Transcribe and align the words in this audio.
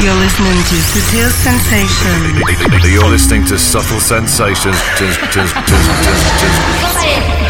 You're 0.00 0.16
listening 0.16 0.56
to 0.64 0.76
Sutil 0.80 1.28
Sensations. 1.28 2.40
You're 2.88 3.04
listening 3.04 3.44
to 3.44 3.58
Subtle 3.58 4.00
Sensations. 4.00 4.80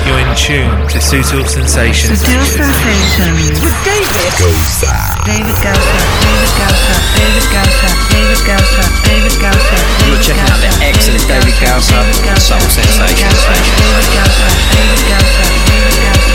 You're 0.03 0.19
in 0.19 0.35
tune 0.35 0.67
to 0.91 0.99
Sutil 0.99 1.47
Sensations. 1.47 2.19
Sutil 2.19 2.43
Sensations. 2.43 3.55
With 3.63 3.79
David 3.87 4.35
Goza. 4.35 4.91
David 5.31 5.55
Gausa. 5.63 5.95
David 6.27 6.51
Gausa. 6.59 6.99
David 7.15 7.47
Gausa. 7.54 7.87
David 8.10 8.42
Gausa. 8.42 8.82
David 9.06 9.37
Gausa. 9.38 9.78
You're 10.10 10.19
checking 10.19 10.51
out 10.51 10.58
the 10.58 10.74
excellent 10.82 11.22
David 11.30 11.54
Gausa, 11.62 12.03
Soul 12.35 12.58
Sensations. 12.67 13.46
David 13.46 14.10
Gausa. 14.10 14.51
David 14.74 15.03
Gausa. 15.06 15.46
David 15.71 16.02
Gausa. 16.02 16.34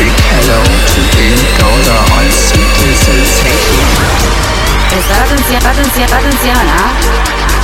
Big 0.00 0.16
hello 0.32 0.56
to 0.64 1.00
David 1.20 1.52
Gausa 1.60 2.00
on 2.16 2.24
Sutil 2.32 2.96
Sensations. 2.96 4.61
Prestar 4.92 5.22
atención, 5.22 5.66
atención, 5.66 6.12
atención, 6.12 6.56
¿ah? 6.68 6.92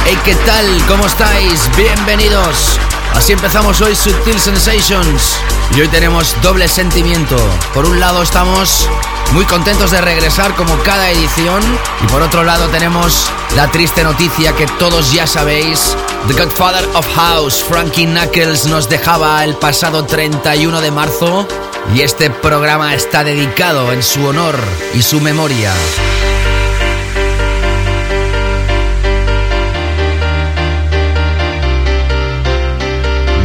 Hey, 0.07 0.19
¿qué 0.25 0.35
tal? 0.35 0.65
¿Cómo 0.89 1.05
estáis? 1.05 1.69
Bienvenidos. 1.77 2.81
Así 3.15 3.35
empezamos 3.35 3.83
hoy 3.83 3.95
Subtil 3.95 4.41
Sensations. 4.41 5.39
Y 5.77 5.83
hoy 5.83 5.89
tenemos 5.89 6.35
doble 6.41 6.69
sentimiento. 6.69 7.37
Por 7.75 7.85
un 7.85 8.01
lado 8.01 8.23
estamos 8.23 8.89
muy 9.33 9.45
contentos 9.45 9.91
de 9.91 10.01
regresar 10.01 10.55
como 10.55 10.75
cada 10.85 11.11
edición. 11.11 11.61
Y 12.03 12.07
por 12.07 12.23
otro 12.23 12.45
lado 12.45 12.67
tenemos 12.69 13.31
la 13.55 13.71
triste 13.71 14.05
noticia 14.05 14.57
que 14.57 14.67
todos 14.79 15.13
ya 15.13 15.27
sabéis. 15.27 15.95
The 16.29 16.33
Godfather 16.33 16.89
of 16.95 17.07
House, 17.15 17.63
Frankie 17.63 18.07
Knuckles, 18.07 18.65
nos 18.69 18.89
dejaba 18.89 19.45
el 19.45 19.55
pasado 19.55 20.07
31 20.07 20.81
de 20.81 20.91
marzo. 20.91 21.47
Y 21.95 22.01
este 22.01 22.31
programa 22.31 22.95
está 22.95 23.23
dedicado 23.23 23.93
en 23.93 24.03
su 24.03 24.27
honor 24.27 24.57
y 24.95 25.03
su 25.03 25.21
memoria. 25.21 25.75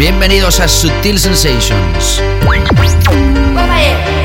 Bienvenidos 0.04 0.60
a 0.60 0.68
Subtil 0.68 1.18
Sensations. 1.18 2.22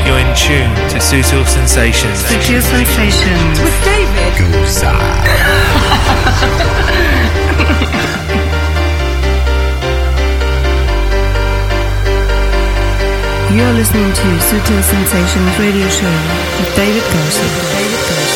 You're 0.05 0.19
in 0.19 0.35
tune 0.35 0.75
to 0.89 0.99
Sutil 0.99 1.45
Sensations. 1.45 2.19
Sutil 2.19 2.61
Sensations. 2.61 3.59
With 3.61 3.85
David 3.85 4.33
Goza. 4.51 4.91
You're 13.55 13.71
listening 13.71 14.11
to 14.11 14.27
Sutil 14.51 14.83
Sensations 14.83 15.59
Radio 15.59 15.87
Show 15.87 16.11
with 16.59 16.75
David 16.75 17.03
Gausa. 17.03 17.45
David 17.71 18.03
Gausa. 18.03 18.28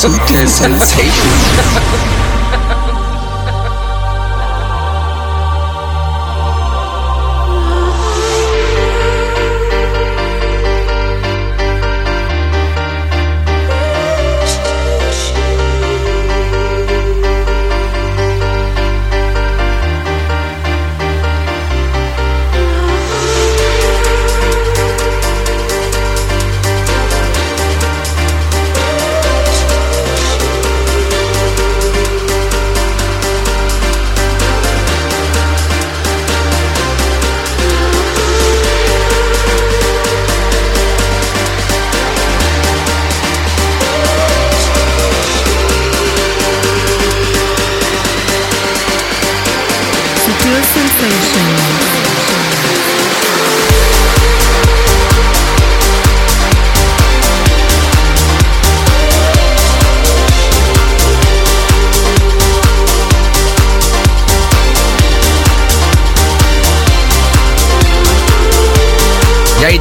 Sutil 0.00 0.48
Sensations. 0.48 2.06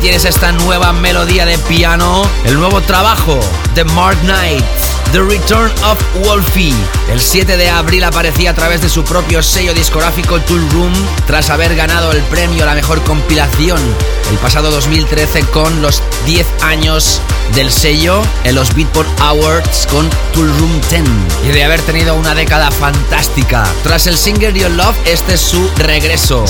tienes 0.01 0.23
esta 0.25 0.51
nueva 0.51 0.93
melodía 0.93 1.45
de 1.45 1.57
piano, 1.57 2.23
el 2.45 2.57
nuevo 2.57 2.81
trabajo 2.81 3.39
de 3.75 3.83
Mark 3.83 4.17
Knight, 4.21 4.63
The 5.11 5.21
Return 5.21 5.71
of 5.83 5.99
Wolfie. 6.23 6.98
El 7.09 7.19
7 7.19 7.57
de 7.57 7.69
abril 7.69 8.03
aparecía 8.03 8.51
a 8.51 8.53
través 8.53 8.81
de 8.81 8.89
su 8.89 9.03
propio 9.03 9.41
sello 9.41 9.73
discográfico 9.73 10.39
Tool 10.41 10.69
Room 10.69 10.93
tras 11.25 11.49
haber 11.49 11.75
ganado 11.75 12.11
el 12.11 12.21
premio 12.23 12.63
a 12.63 12.67
la 12.67 12.75
mejor 12.75 13.03
compilación 13.03 13.79
el 14.29 14.37
pasado 14.37 14.69
2013 14.69 15.41
con 15.45 15.81
los 15.81 16.03
10 16.25 16.45
años 16.61 17.19
del 17.55 17.71
sello 17.71 18.21
en 18.43 18.53
los 18.53 18.75
Beatport 18.75 19.09
Awards 19.21 19.87
con 19.89 20.07
Tool 20.33 20.47
Room 20.59 20.81
10 20.89 21.03
y 21.45 21.51
de 21.51 21.63
haber 21.63 21.81
tenido 21.81 22.13
una 22.13 22.35
década 22.35 22.69
fantástica. 22.69 23.65
Tras 23.81 24.05
el 24.05 24.17
single 24.17 24.53
Your 24.53 24.69
Love, 24.71 24.95
este 25.05 25.33
es 25.33 25.41
su 25.41 25.67
regreso. 25.77 26.45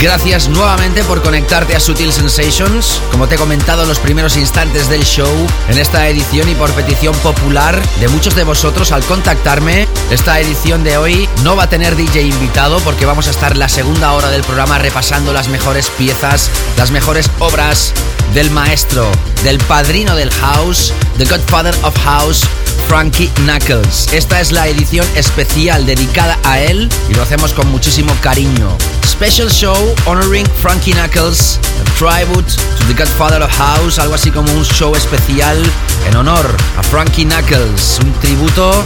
Gracias 0.00 0.48
nuevamente 0.48 1.04
por 1.04 1.22
conectarte 1.22 1.76
a 1.76 1.80
Sutil 1.80 2.12
Sensations. 2.12 3.00
Como 3.10 3.28
te 3.28 3.34
he 3.34 3.38
comentado 3.38 3.82
en 3.82 3.88
los 3.88 3.98
primeros 3.98 4.36
instantes 4.36 4.88
del 4.88 5.04
show, 5.04 5.30
en 5.68 5.78
esta 5.78 6.08
edición 6.08 6.48
y 6.48 6.54
por 6.54 6.72
petición 6.72 7.14
popular 7.16 7.80
de 8.00 8.08
muchos 8.08 8.34
de 8.34 8.44
vosotros 8.44 8.90
al 8.92 9.04
contactarme, 9.18 9.88
esta 10.12 10.38
edición 10.38 10.84
de 10.84 10.96
hoy 10.96 11.28
no 11.42 11.56
va 11.56 11.64
a 11.64 11.68
tener 11.68 11.96
DJ 11.96 12.22
invitado 12.22 12.78
porque 12.78 13.04
vamos 13.04 13.26
a 13.26 13.30
estar 13.30 13.56
la 13.56 13.68
segunda 13.68 14.12
hora 14.12 14.30
del 14.30 14.44
programa 14.44 14.78
repasando 14.78 15.32
las 15.32 15.48
mejores 15.48 15.88
piezas, 15.98 16.48
las 16.76 16.92
mejores 16.92 17.28
obras 17.40 17.92
del 18.32 18.48
maestro, 18.52 19.10
del 19.42 19.58
padrino 19.58 20.14
del 20.14 20.30
house, 20.30 20.92
the 21.16 21.24
godfather 21.24 21.74
of 21.82 21.96
house, 22.04 22.46
Frankie 22.86 23.28
Knuckles. 23.38 24.06
Esta 24.12 24.40
es 24.40 24.52
la 24.52 24.68
edición 24.68 25.04
especial 25.16 25.84
dedicada 25.84 26.38
a 26.44 26.60
él 26.60 26.88
y 27.10 27.14
lo 27.14 27.22
hacemos 27.22 27.52
con 27.52 27.68
muchísimo 27.72 28.14
cariño. 28.20 28.78
Special 29.04 29.50
show 29.50 29.94
honoring 30.06 30.46
Frankie 30.62 30.92
Knuckles, 30.92 31.58
a 31.58 31.98
tribute 31.98 32.46
to 32.78 32.84
the 32.86 32.94
Godfather 32.94 33.42
of 33.42 33.50
House, 33.50 33.98
algo 33.98 34.14
así 34.14 34.30
como 34.30 34.52
un 34.52 34.64
show 34.64 34.94
especial 34.94 35.60
en 36.06 36.16
honor 36.16 36.46
a 36.78 36.82
Frankie 36.84 37.24
Knuckles, 37.24 37.98
un 38.04 38.12
tributo 38.20 38.84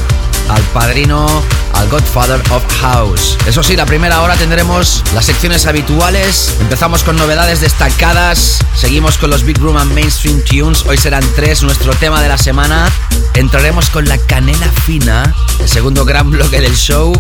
al 0.52 0.62
padrino, 0.74 1.26
al 1.74 1.88
Godfather 1.88 2.42
of 2.50 2.62
House. 2.80 3.38
Eso 3.46 3.62
sí, 3.62 3.74
la 3.74 3.86
primera 3.86 4.20
hora 4.20 4.36
tendremos 4.36 5.02
las 5.14 5.24
secciones 5.24 5.66
habituales. 5.66 6.54
Empezamos 6.60 7.02
con 7.02 7.16
novedades 7.16 7.60
destacadas. 7.60 8.58
Seguimos 8.76 9.16
con 9.16 9.30
los 9.30 9.44
Big 9.44 9.58
Room 9.58 9.78
and 9.78 9.92
Mainstream 9.94 10.42
Tunes. 10.44 10.84
Hoy 10.86 10.98
serán 10.98 11.24
tres, 11.34 11.62
nuestro 11.62 11.94
tema 11.94 12.20
de 12.20 12.28
la 12.28 12.36
semana. 12.36 12.90
Entraremos 13.34 13.88
con 13.88 14.06
la 14.06 14.18
canela 14.18 14.70
fina, 14.84 15.34
el 15.58 15.68
segundo 15.68 16.04
gran 16.04 16.30
bloque 16.30 16.60
del 16.60 16.76
show. 16.76 17.12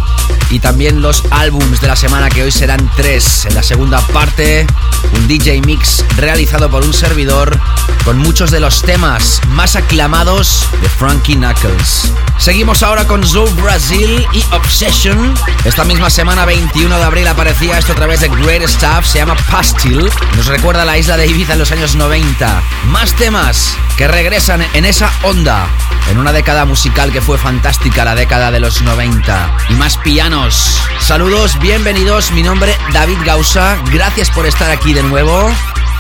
Y 0.50 0.58
también 0.58 1.00
los 1.00 1.22
álbums 1.30 1.80
de 1.80 1.88
la 1.88 1.96
semana, 1.96 2.28
que 2.28 2.42
hoy 2.42 2.52
serán 2.52 2.90
tres. 2.96 3.46
En 3.46 3.54
la 3.54 3.62
segunda 3.62 4.00
parte, 4.08 4.66
un 5.14 5.26
DJ 5.26 5.62
mix 5.62 6.04
realizado 6.16 6.70
por 6.70 6.84
un 6.84 6.92
servidor 6.92 7.58
con 8.04 8.18
muchos 8.18 8.50
de 8.50 8.60
los 8.60 8.82
temas 8.82 9.40
más 9.48 9.76
aclamados 9.76 10.66
de 10.82 10.88
Frankie 10.88 11.36
Knuckles. 11.36 12.12
Seguimos 12.38 12.82
ahora 12.82 13.06
con 13.06 13.21
Zoe 13.26 13.50
Brasil 13.54 14.26
y 14.32 14.44
Obsession. 14.52 15.34
Esta 15.64 15.84
misma 15.84 16.10
semana, 16.10 16.44
21 16.44 16.98
de 16.98 17.04
abril, 17.04 17.26
aparecía 17.28 17.78
esto 17.78 17.92
a 17.92 17.94
través 17.94 18.20
de 18.20 18.28
Great 18.28 18.66
Stuff. 18.68 19.06
Se 19.06 19.18
llama 19.18 19.36
Pastil. 19.50 20.10
Nos 20.36 20.46
recuerda 20.46 20.82
a 20.82 20.84
la 20.84 20.98
isla 20.98 21.16
de 21.16 21.26
Ibiza 21.26 21.54
en 21.54 21.58
los 21.58 21.72
años 21.72 21.94
90. 21.94 22.62
Más 22.86 23.12
temas 23.14 23.76
que 23.96 24.08
regresan 24.08 24.64
en 24.74 24.84
esa 24.84 25.10
onda. 25.22 25.66
En 26.10 26.18
una 26.18 26.32
década 26.32 26.64
musical 26.64 27.12
que 27.12 27.20
fue 27.20 27.38
fantástica, 27.38 28.04
la 28.04 28.14
década 28.14 28.50
de 28.50 28.60
los 28.60 28.82
90. 28.82 29.56
Y 29.68 29.74
más 29.74 29.96
pianos. 29.98 30.80
Saludos, 31.00 31.58
bienvenidos. 31.58 32.32
Mi 32.32 32.42
nombre 32.42 32.76
David 32.92 33.18
Gausa. 33.24 33.76
Gracias 33.92 34.30
por 34.30 34.46
estar 34.46 34.70
aquí 34.70 34.92
de 34.92 35.02
nuevo. 35.02 35.50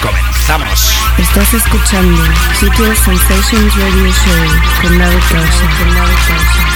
Comenzamos. 0.02 0.92
Estás 1.18 1.54
escuchando 1.54 2.22
Sutil 2.58 2.96
Sensations 2.96 3.74
Radio 3.76 4.06
Show 4.06 4.82
con 4.82 4.98
David 4.98 5.22
Gausa. 5.30 6.71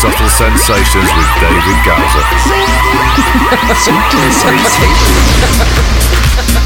Sensations 0.00 1.12
with 1.12 1.28
David 1.40 1.76
Gowser. 1.84 2.24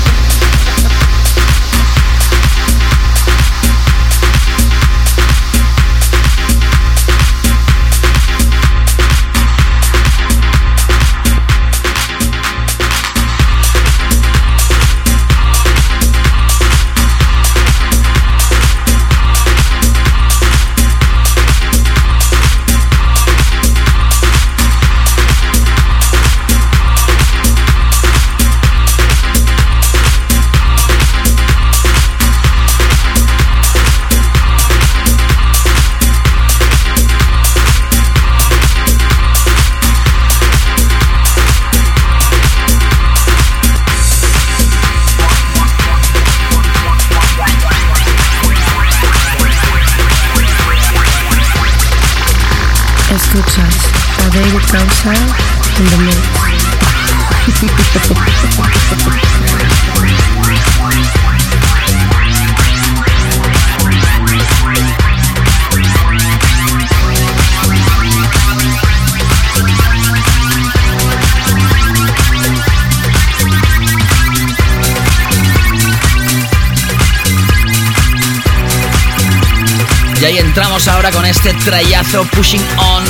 Y 80.21 80.27
ahí 80.27 80.39
entramos 80.39 80.89
ahora 80.89 81.11
con 81.11 81.27
este 81.27 81.53
trayazo 81.53 82.25
Pushing 82.25 82.65
On, 82.79 83.05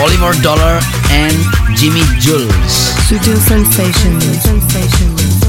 Oliver 0.00 0.32
Dollar 0.42 0.80
and 1.10 1.36
Jimmy 1.76 2.02
Jules. 2.18 2.94
Sutil 3.06 3.36
Sensation. 3.36 4.20
Sensation. 4.20 5.43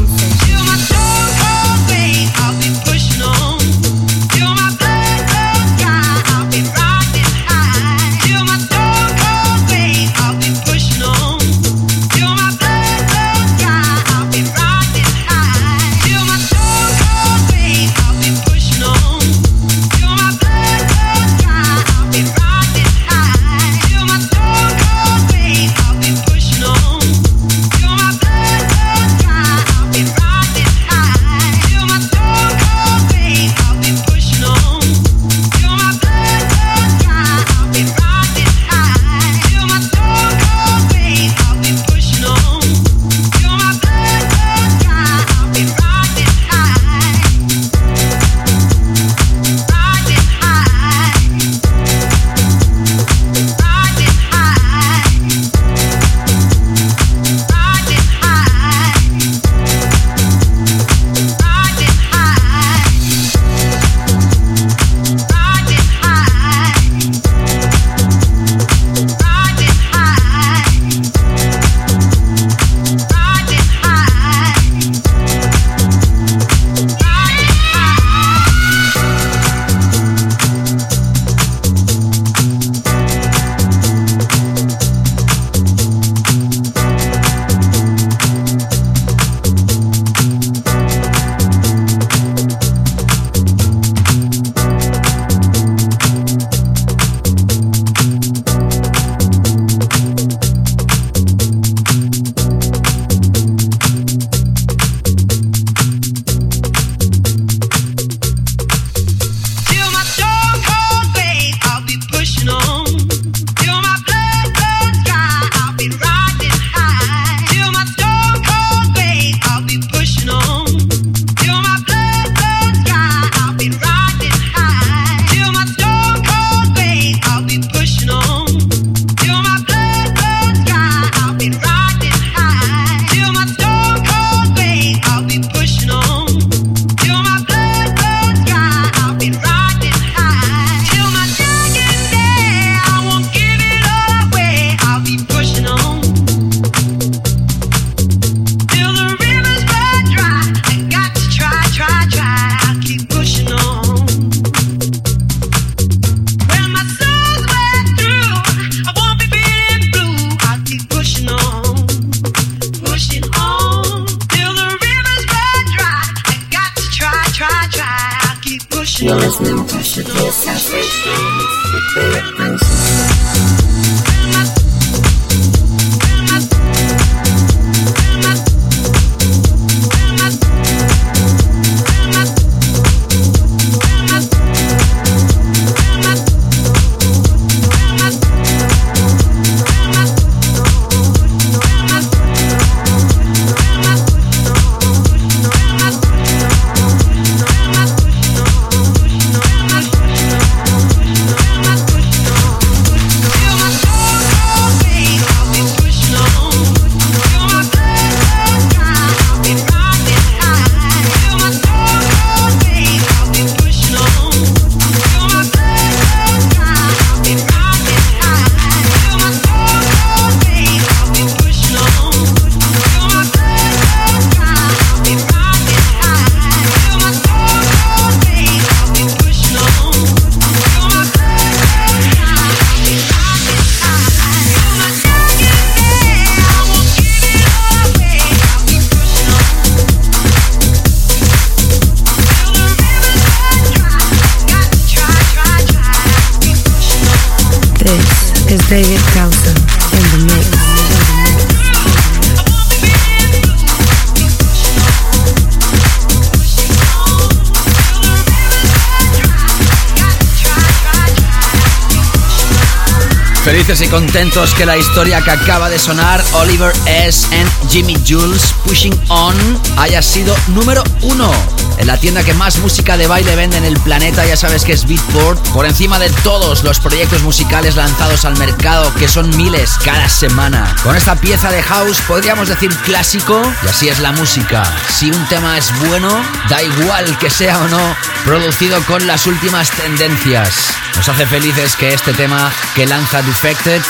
Contentos 263.95 264.53
que 264.53 264.65
la 264.65 264.75
historia 264.75 265.21
que 265.21 265.31
acaba 265.31 265.69
de 265.69 265.79
sonar, 265.79 266.21
Oliver 266.33 266.73
S. 266.85 267.25
and 267.33 267.49
Jimmy 267.71 267.95
Jules, 268.05 268.53
Pushing 268.65 268.93
On, 269.07 269.33
haya 269.77 270.01
sido 270.01 270.35
número 270.49 270.83
uno 271.01 271.31
en 271.77 271.87
la 271.87 271.95
tienda 271.97 272.21
que 272.21 272.33
más 272.33 272.57
música 272.57 272.97
de 272.97 273.07
baile 273.07 273.37
vende 273.37 273.55
en 273.55 273.63
el 273.63 273.79
planeta, 273.79 274.25
ya 274.25 274.35
sabes 274.35 274.65
que 274.65 274.73
es 274.73 274.85
Beatport, 274.85 275.39
por 275.53 275.65
encima 275.65 275.97
de 275.97 276.09
todos 276.25 276.65
los 276.65 276.81
proyectos 276.81 277.23
musicales 277.23 277.77
lanzados 277.77 278.25
al 278.25 278.37
mercado, 278.37 278.93
que 278.95 279.07
son 279.07 279.29
miles 279.37 279.77
cada 279.85 280.09
semana. 280.09 280.75
Con 280.83 280.97
esta 280.97 281.15
pieza 281.15 281.49
de 281.49 281.63
house 281.63 282.01
podríamos 282.05 282.49
decir 282.49 282.75
clásico, 282.79 283.41
y 283.63 283.67
así 283.69 283.87
es 283.87 283.99
la 283.99 284.11
música. 284.11 284.65
Si 284.89 285.09
un 285.09 285.25
tema 285.27 285.57
es 285.57 285.71
bueno, 285.87 286.21
da 286.49 286.61
igual 286.61 287.17
que 287.17 287.29
sea 287.29 287.59
o 287.59 287.67
no, 287.69 287.95
producido 288.25 288.81
con 288.87 289.07
las 289.07 289.25
últimas 289.25 289.71
tendencias. 289.71 290.75
Nos 290.95 291.09
hace 291.09 291.25
felices 291.25 291.75
que 291.75 291.93
este 291.93 292.13
tema 292.13 292.51
que 292.73 292.85
lanza 292.85 293.21
Defected 293.21 293.81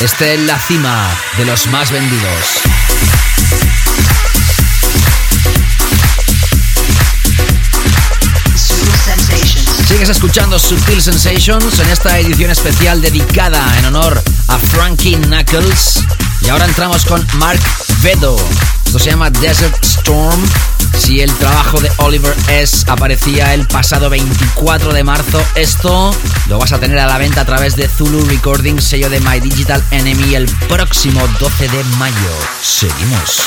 esté 0.00 0.34
en 0.34 0.46
la 0.46 0.58
cima 0.58 1.08
de 1.36 1.44
los 1.44 1.66
más 1.66 1.90
vendidos. 1.90 2.62
Sigues 9.88 10.08
escuchando 10.08 10.58
Subtil 10.58 11.02
Sensations 11.02 11.78
en 11.80 11.88
esta 11.90 12.18
edición 12.18 12.50
especial 12.50 13.02
dedicada 13.02 13.78
en 13.78 13.86
honor 13.86 14.22
a 14.48 14.58
Frankie 14.58 15.16
Knuckles. 15.16 16.04
Y 16.40 16.48
ahora 16.48 16.64
entramos 16.64 17.04
con 17.04 17.26
Mark 17.34 17.60
Vedo. 18.02 18.36
Esto 18.86 18.98
se 18.98 19.10
llama 19.10 19.30
Desert 19.30 19.76
Storm. 19.82 20.40
Si 20.98 21.20
el 21.20 21.32
trabajo 21.34 21.80
de 21.80 21.90
Oliver 21.98 22.34
S 22.48 22.84
aparecía 22.88 23.54
el 23.54 23.66
pasado 23.66 24.08
24 24.10 24.92
de 24.92 25.04
marzo, 25.04 25.42
esto 25.54 26.14
lo 26.52 26.58
vas 26.58 26.72
a 26.72 26.78
tener 26.78 26.98
a 26.98 27.06
la 27.06 27.16
venta 27.16 27.40
a 27.40 27.44
través 27.46 27.76
de 27.76 27.88
Zulu 27.88 28.26
Recordings, 28.26 28.84
sello 28.84 29.08
de 29.08 29.20
My 29.20 29.40
Digital 29.40 29.82
Enemy, 29.90 30.34
el 30.34 30.46
próximo 30.68 31.26
12 31.40 31.68
de 31.68 31.82
mayo. 31.96 32.36
Seguimos. 32.60 33.40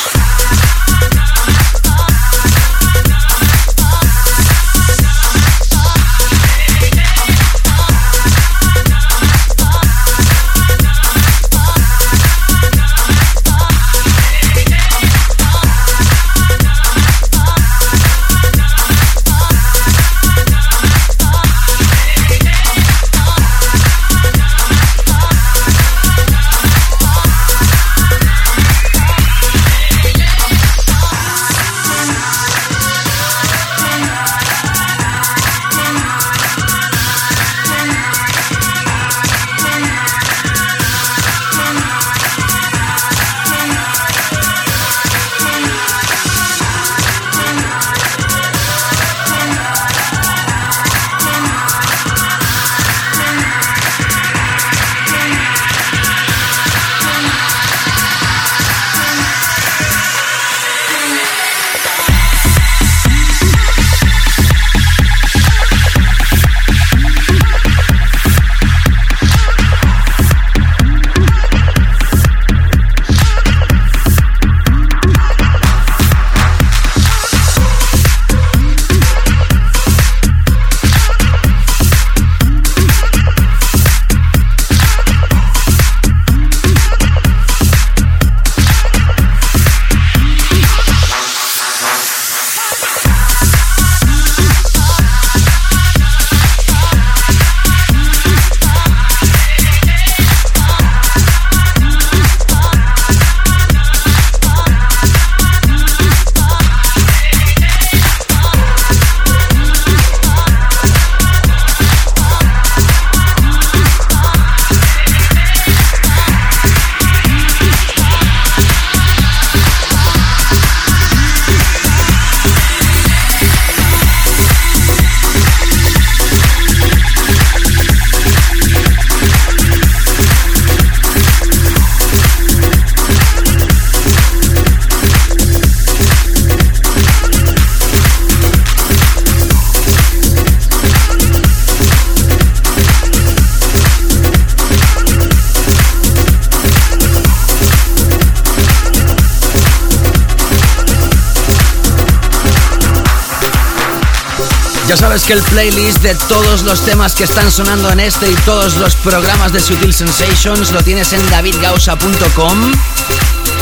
Sabes 155.15 155.27
que 155.27 155.33
el 155.33 155.43
playlist 155.43 155.99
de 155.99 156.13
todos 156.27 156.63
los 156.63 156.81
temas 156.81 157.15
que 157.15 157.23
están 157.23 157.49
sonando 157.49 157.89
en 157.89 158.01
este 158.01 158.29
y 158.29 158.35
todos 158.43 158.75
los 158.75 158.95
programas 158.95 159.53
de 159.53 159.61
Sutil 159.61 159.93
Sensations 159.93 160.71
lo 160.71 160.83
tienes 160.83 161.13
en 161.13 161.29
davidgausa.com. 161.29 162.71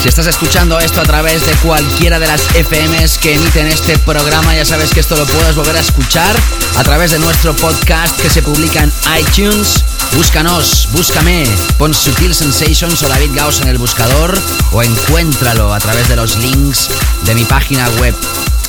Si 0.02 0.10
estás 0.10 0.26
escuchando 0.26 0.80
esto 0.80 1.02
a 1.02 1.04
través 1.04 1.46
de 1.46 1.52
cualquiera 1.58 2.18
de 2.18 2.26
las 2.26 2.42
FMs 2.42 3.20
que 3.20 3.36
emiten 3.36 3.68
este 3.68 4.00
programa, 4.00 4.56
ya 4.56 4.66
sabes 4.66 4.90
que 4.92 5.00
esto 5.00 5.16
lo 5.16 5.28
puedes 5.28 5.56
volver 5.56 5.76
a 5.76 5.82
escuchar 5.82 6.36
a 6.76 6.84
través 6.84 7.12
de 7.12 7.20
nuestro 7.20 7.56
podcast 7.56 8.20
que 8.20 8.32
se 8.32 8.42
publica 8.42 8.82
en 8.82 8.92
iTunes. 9.20 9.84
Búscanos, 10.16 10.90
búscame, 10.92 11.48
pon 11.78 11.94
Sutil 11.94 12.34
Sensations 12.34 13.04
o 13.04 13.10
David 13.10 13.32
Gauss 13.36 13.62
en 13.62 13.68
el 13.68 13.78
buscador 13.78 14.40
o 14.72 14.82
encuéntralo 14.82 15.72
a 15.72 15.80
través 15.80 16.10
de 16.10 16.16
los 16.16 16.36
links 16.38 16.90
de 17.26 17.36
mi 17.36 17.46
página 17.46 17.88
web, 18.00 18.16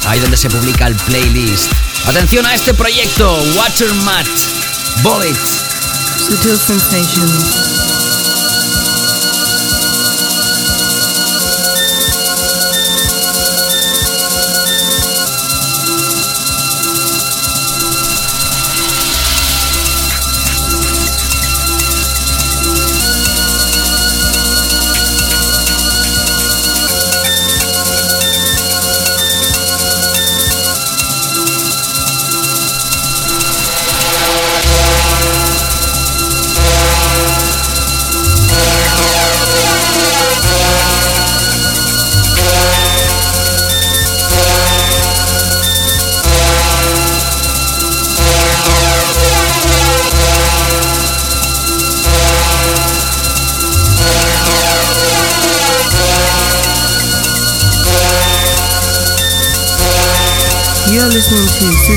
ahí 0.06 0.20
donde 0.20 0.36
se 0.36 0.50
publica 0.50 0.86
el 0.86 0.96
playlist. 0.96 1.72
Atención 2.06 2.44
a 2.46 2.54
este 2.54 2.74
proyecto, 2.74 3.42
Watermat, 3.56 4.26
Bullet. 5.02 5.36
Sutil 6.18 6.58
Sensations. 6.58 7.83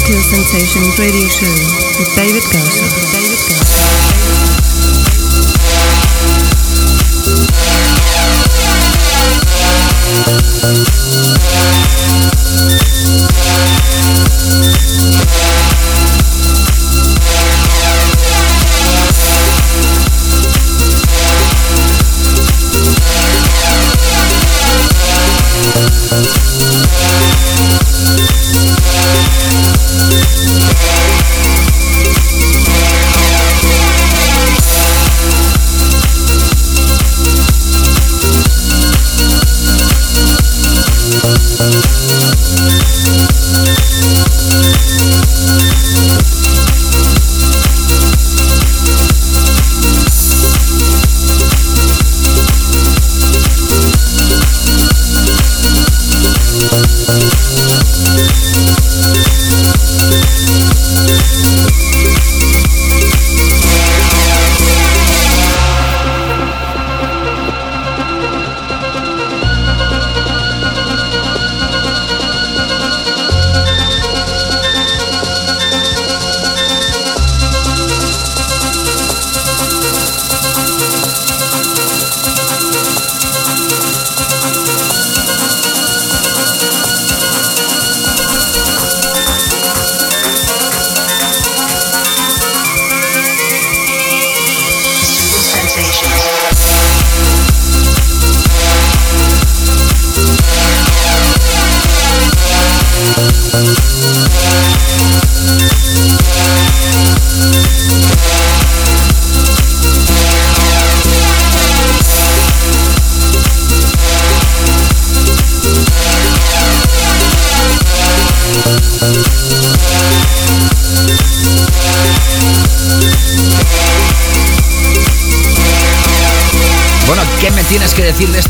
Sutil 0.07 0.23
Sensations 0.23 0.97
Radio 0.99 1.27
Show 1.27 1.51
with 1.99 2.15
David 2.15 2.43
Gausa. 2.53 3.36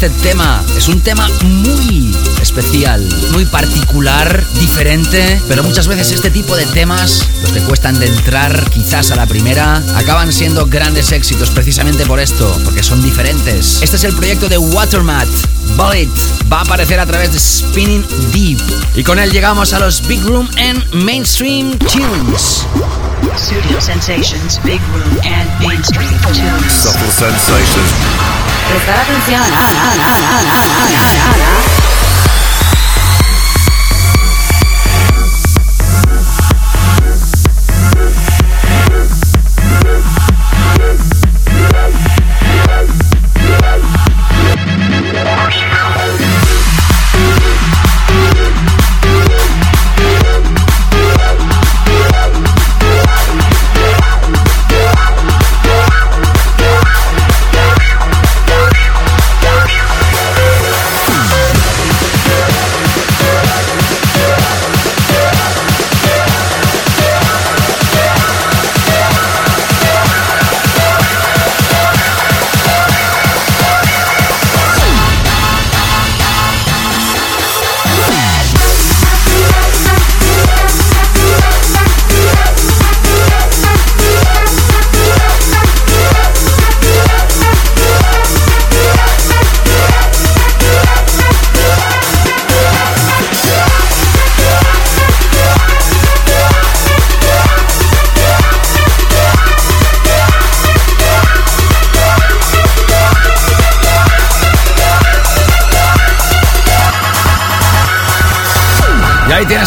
Este 0.08 0.30
tema? 0.30 0.63
Es 0.78 0.88
un 0.88 1.02
tema 1.02 1.28
muy 1.43 2.15
especial, 2.41 3.04
muy 3.32 3.46
particular, 3.46 4.46
diferente, 4.60 5.41
pero 5.50 5.63
muchas 5.63 5.88
veces 5.88 6.12
este 6.12 6.30
tipo 6.30 6.56
de 6.56 6.65
temas, 6.67 7.26
los 7.41 7.52
que 7.52 7.60
cuestan 7.62 8.00
de 8.00 8.08
entrar 8.08 8.70
quizás 8.70 9.12
a 9.12 9.15
la 9.15 9.26
primera, 9.26 9.84
acaban 9.96 10.32
siendo 10.32 10.65
grandes 10.65 11.12
éxitos 11.12 11.50
precisamente 11.50 12.06
por 12.06 12.20
esto, 12.20 12.58
porque 12.63 12.84
son 12.84 13.02
diferentes. 13.04 13.82
Este 13.82 13.98
es 13.98 14.04
el 14.06 14.13
proyecto 14.13 14.48
de 14.48 14.58
Watermat. 14.58 15.28
Bullet 15.76 16.10
va 16.52 16.60
a 16.60 16.62
aparecer 16.62 17.00
a 17.00 17.06
través 17.06 17.34
de 17.34 17.39
Spinning 17.39 18.06
Deep. 18.32 18.60
Y 18.96 19.04
con 19.04 19.20
él 19.20 19.32
llegamos 19.32 19.74
a 19.74 19.80
los 19.80 20.08
Big 20.08 20.24
Room 20.24 20.50
and 20.58 20.93
Mainstream 20.93 21.78
Tunes. 21.80 22.65
Studio 23.38 23.82
Sensations, 23.82 24.62
Big 24.63 24.80
Room 24.93 25.20
and 25.26 25.67
Mainstream 25.67 26.10
Tunes. 26.22 26.72
Subtle 26.72 27.12
sensations. 27.12 28.47
Prestar 28.70 29.00
atención. 29.00 29.42
Ah, 29.42 29.70
ah, 29.80 30.44
ah, 30.52 31.77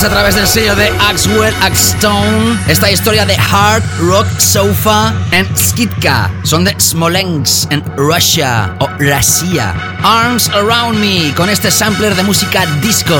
a 0.04 0.08
través 0.08 0.34
del 0.34 0.46
sello 0.46 0.74
de 0.76 0.88
Axwell 0.98 1.54
Axstone 1.60 2.58
esta 2.68 2.90
historia 2.90 3.26
de 3.26 3.36
Hard 3.36 3.82
Rock 3.98 4.26
Sofa 4.38 5.08
and 5.32 5.54
Skidka. 5.56 6.30
Son 6.42 6.64
de 6.64 6.74
Smolensk 6.80 7.70
en 7.70 7.84
Russia 7.96 8.74
o 8.78 8.88
Russia. 8.98 9.74
Arms 10.02 10.48
Around 10.50 10.98
Me 11.00 11.34
con 11.34 11.50
este 11.50 11.70
sampler 11.70 12.14
de 12.14 12.22
música 12.22 12.64
disco. 12.80 13.14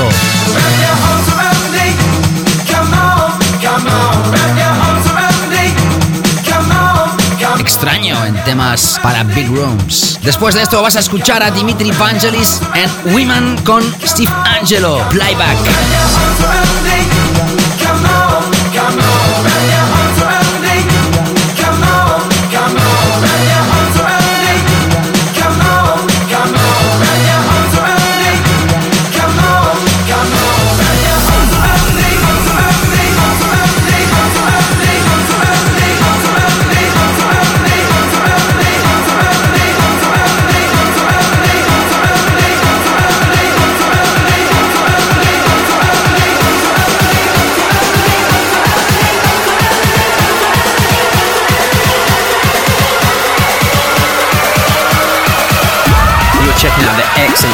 Temas 8.51 8.99
para 9.01 9.23
big 9.23 9.47
rooms. 9.47 10.19
Después 10.23 10.55
de 10.55 10.61
esto 10.61 10.81
vas 10.81 10.97
a 10.97 10.99
escuchar 10.99 11.41
a 11.41 11.51
Dimitri 11.51 11.89
Vangelis 11.91 12.61
en 12.75 13.13
Women 13.13 13.55
con 13.63 13.81
Steve 14.05 14.33
Angelo, 14.45 15.01
Playback. 15.09 15.57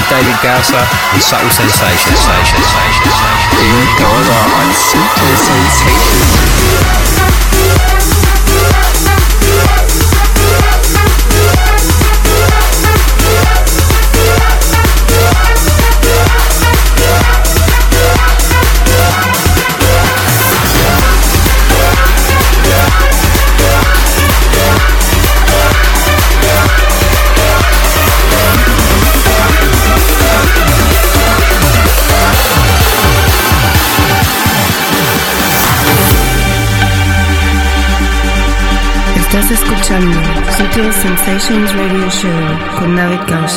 David 0.09 0.39
Gausser 0.39 0.79
and 1.11 1.21
Subtle 1.21 1.49
Sensations. 1.51 2.23
David 3.51 3.91
Gausser 3.99 4.39
on 4.55 4.71
Subtle 4.71 5.35
Estás 39.49 39.63
escuchando 39.63 40.19
Sutil 40.57 40.91
Sensations 40.91 41.73
Radio 41.73 42.09
Show 42.09 42.29
con 42.77 42.97
David. 42.97 43.21
Con. 43.29 43.47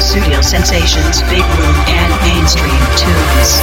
Studio 0.00 0.42
Sensations, 0.42 1.22
Big 1.28 1.44
Room, 1.58 1.76
and 1.86 2.18
Mainstream 2.22 2.80
Tunes. 2.96 3.60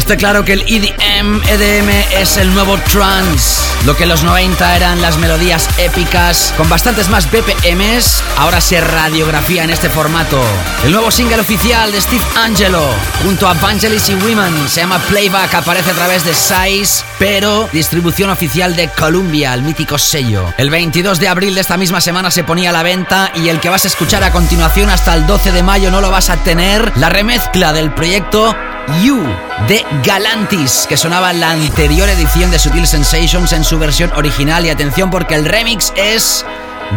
Está 0.00 0.16
claro 0.16 0.46
que 0.46 0.54
el 0.54 0.62
EDM, 0.62 1.42
EDM 1.46 1.90
es 2.18 2.38
el 2.38 2.52
nuevo 2.54 2.78
trance. 2.90 3.60
Lo 3.84 3.94
que 3.94 4.04
en 4.04 4.08
los 4.08 4.24
90 4.24 4.74
eran 4.74 5.02
las 5.02 5.18
melodías 5.18 5.68
épicas 5.78 6.54
con 6.56 6.70
bastantes 6.70 7.10
más 7.10 7.30
BPMs, 7.30 8.24
ahora 8.38 8.62
se 8.62 8.80
radiografía 8.80 9.62
en 9.62 9.68
este 9.68 9.90
formato. 9.90 10.42
El 10.84 10.92
nuevo 10.92 11.10
single 11.10 11.40
oficial 11.40 11.92
de 11.92 12.00
Steve 12.00 12.24
Angelo 12.34 12.82
junto 13.22 13.46
a 13.46 13.52
Vangelis 13.52 14.08
y 14.08 14.14
Women 14.14 14.70
se 14.70 14.80
llama 14.80 14.98
Playback, 15.00 15.54
aparece 15.54 15.90
a 15.90 15.94
través 15.94 16.24
de 16.24 16.34
Size, 16.34 17.04
pero 17.18 17.68
distribución 17.70 18.30
oficial 18.30 18.74
de 18.74 18.88
Columbia, 18.88 19.52
el 19.52 19.62
mítico 19.62 19.98
sello. 19.98 20.52
El 20.56 20.70
22 20.70 21.20
de 21.20 21.28
abril 21.28 21.54
de 21.54 21.60
esta 21.60 21.76
misma 21.76 22.00
semana 22.00 22.30
se 22.30 22.42
ponía 22.42 22.70
a 22.70 22.72
la 22.72 22.82
venta 22.82 23.32
y 23.34 23.50
el 23.50 23.60
que 23.60 23.68
vas 23.68 23.84
a 23.84 23.88
escuchar 23.88 24.24
a 24.24 24.32
continuación 24.32 24.88
hasta 24.88 25.14
el 25.14 25.26
12 25.26 25.52
de 25.52 25.62
mayo 25.62 25.90
no 25.90 26.00
lo 26.00 26.10
vas 26.10 26.30
a 26.30 26.38
tener. 26.38 26.90
La 26.96 27.10
remezcla 27.10 27.74
del 27.74 27.92
proyecto 27.92 28.56
You 29.02 29.22
de 29.68 29.84
Galantis, 30.04 30.86
que 30.88 30.96
sonaba 30.96 31.32
la 31.32 31.50
anterior 31.50 32.08
edición 32.08 32.50
de 32.50 32.58
Sutil 32.58 32.86
Sensations 32.86 33.52
en 33.52 33.64
su 33.64 33.78
versión 33.78 34.12
original. 34.14 34.64
Y 34.64 34.70
atención 34.70 35.10
porque 35.10 35.34
el 35.34 35.44
remix 35.44 35.92
es 35.96 36.44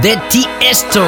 de 0.01 0.17
Tiesto. 0.29 1.07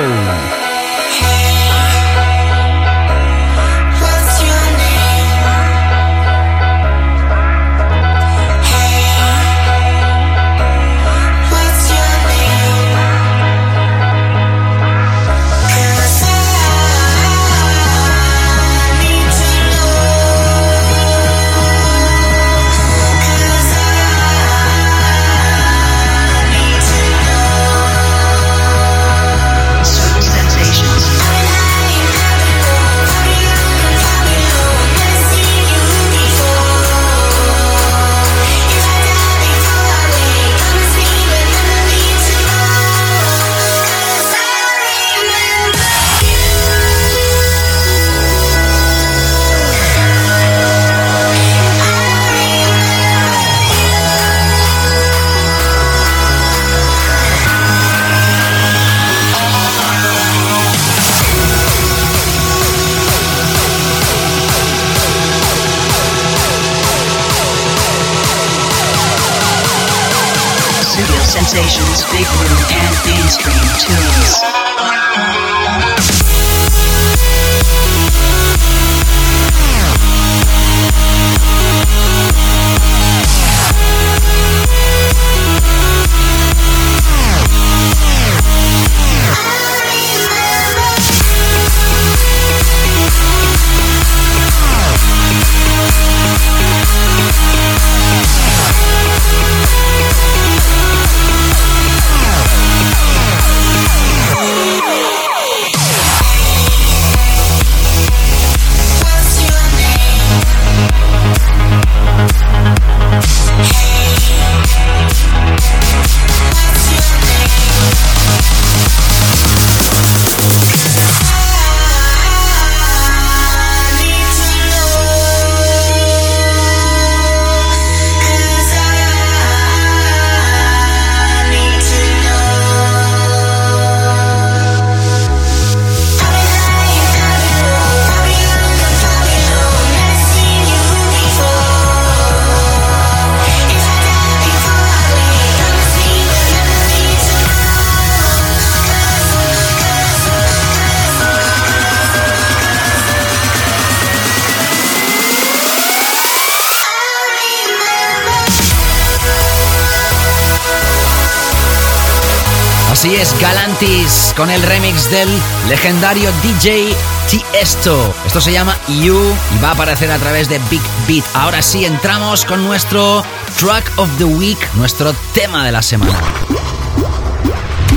Con 164.36 164.50
el 164.50 164.62
remix 164.64 165.10
del 165.10 165.30
legendario 165.68 166.30
DJ 166.44 166.96
Tiesto. 167.30 168.14
Esto 168.26 168.42
se 168.42 168.52
llama 168.52 168.78
You 168.88 169.20
y 169.56 169.64
va 169.64 169.70
a 169.70 169.72
aparecer 169.72 170.12
a 170.12 170.18
través 170.18 170.50
de 170.50 170.60
Big 170.70 170.82
Beat. 171.08 171.24
Ahora 171.34 171.62
sí, 171.62 171.86
entramos 171.86 172.46
con 172.46 172.64
nuestro 172.64 173.24
Track 173.60 173.92
of 173.98 174.10
the 174.18 174.26
Week, 174.26 174.58
nuestro 174.76 175.14
tema 175.34 175.66
de 175.66 175.72
la 175.72 175.82
semana. 175.82 176.20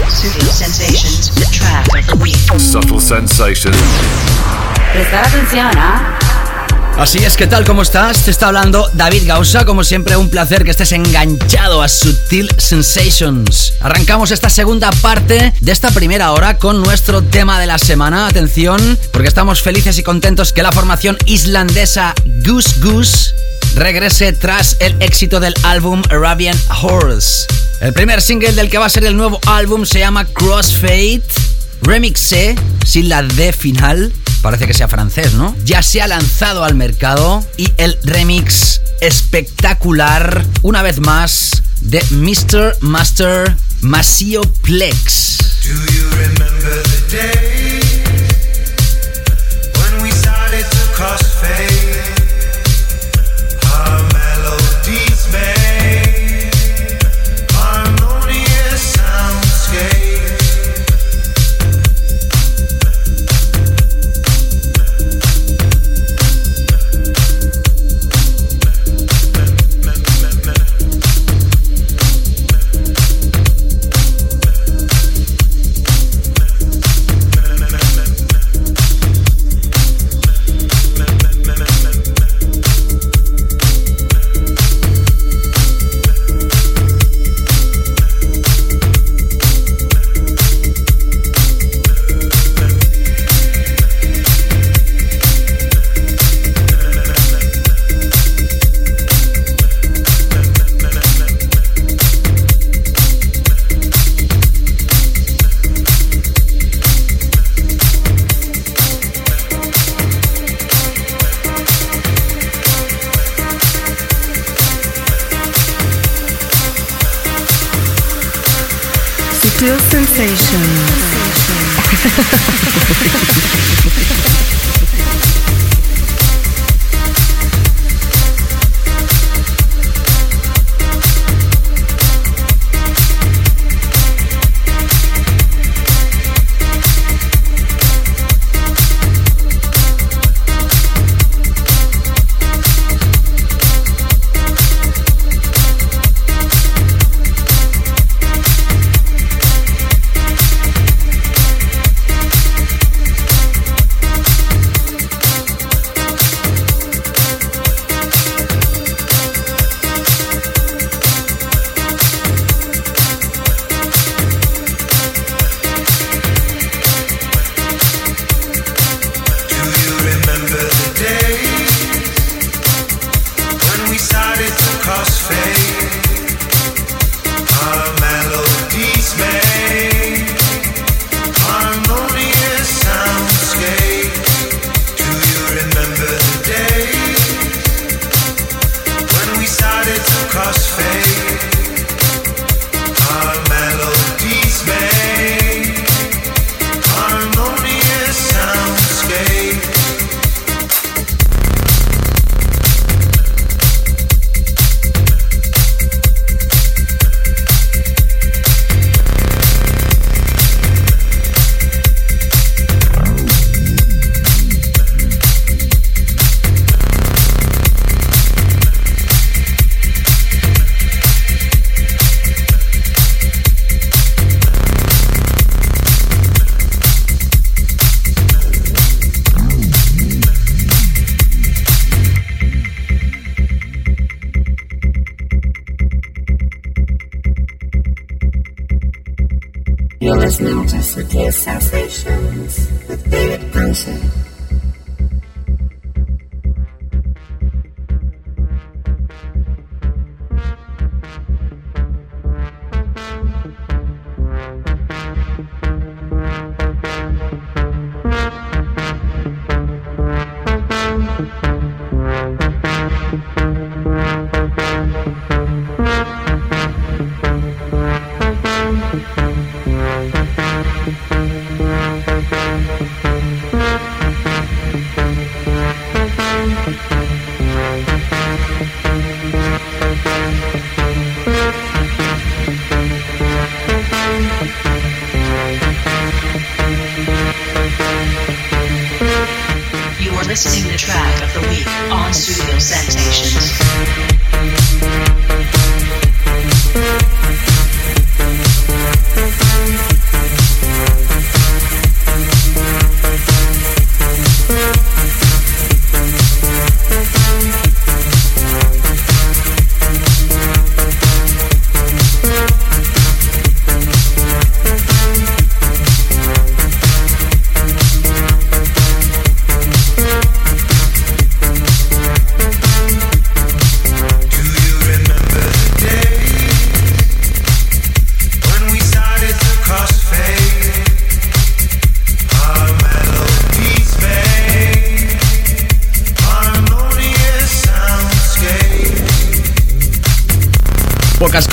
Studio 0.08 0.52
Sensations, 0.52 1.30
the 1.34 1.46
track 1.46 1.88
of 1.92 2.06
the 2.06 2.14
week. 2.22 2.36
Subtle 2.58 3.00
sensations. 3.00 3.76
Prestar 4.92 5.26
atención, 5.26 5.70
¿ah? 5.76 6.27
Así 6.98 7.18
es, 7.18 7.36
¿qué 7.36 7.46
tal? 7.46 7.64
¿Cómo 7.64 7.82
estás? 7.82 8.24
Te 8.24 8.32
está 8.32 8.48
hablando 8.48 8.90
David 8.92 9.22
Gausa. 9.24 9.64
Como 9.64 9.84
siempre, 9.84 10.16
un 10.16 10.28
placer 10.28 10.64
que 10.64 10.72
estés 10.72 10.90
enganchado 10.90 11.80
a 11.80 11.88
Sutil 11.88 12.50
Sensations. 12.58 13.74
Arrancamos 13.80 14.32
esta 14.32 14.50
segunda 14.50 14.90
parte 14.90 15.54
de 15.60 15.72
esta 15.72 15.92
primera 15.92 16.32
hora 16.32 16.58
con 16.58 16.82
nuestro 16.82 17.22
tema 17.22 17.60
de 17.60 17.66
la 17.66 17.78
semana. 17.78 18.26
Atención, 18.26 18.98
porque 19.12 19.28
estamos 19.28 19.62
felices 19.62 19.96
y 19.98 20.02
contentos 20.02 20.52
que 20.52 20.64
la 20.64 20.72
formación 20.72 21.16
islandesa 21.24 22.16
Goose 22.44 22.80
Goose 22.80 23.32
regrese 23.76 24.32
tras 24.32 24.76
el 24.80 25.00
éxito 25.00 25.38
del 25.38 25.54
álbum 25.62 26.02
Arabian 26.10 26.58
Horse. 26.82 27.46
El 27.80 27.92
primer 27.92 28.20
single 28.20 28.54
del 28.54 28.68
que 28.68 28.78
va 28.78 28.86
a 28.86 28.90
ser 28.90 29.04
el 29.04 29.16
nuevo 29.16 29.38
álbum 29.46 29.86
se 29.86 30.00
llama 30.00 30.24
Crossfade. 30.24 31.22
Remix 31.80 32.20
C, 32.20 32.56
sin 32.84 33.08
la 33.08 33.22
D 33.22 33.52
final, 33.52 34.12
parece 34.38 34.66
que 34.66 34.74
sea 34.74 34.88
francés, 34.88 35.34
¿no? 35.34 35.54
Ya 35.64 35.82
se 35.82 36.02
ha 36.02 36.06
lanzado 36.06 36.64
al 36.64 36.74
mercado 36.74 37.44
y 37.56 37.72
el 37.76 37.98
remix 38.04 38.80
espectacular, 39.00 40.44
una 40.62 40.82
vez 40.82 41.00
más, 41.00 41.62
de 41.80 42.02
Mr. 42.10 42.76
Master 42.80 43.56
Masio 43.80 44.42
Plex. 44.62 45.37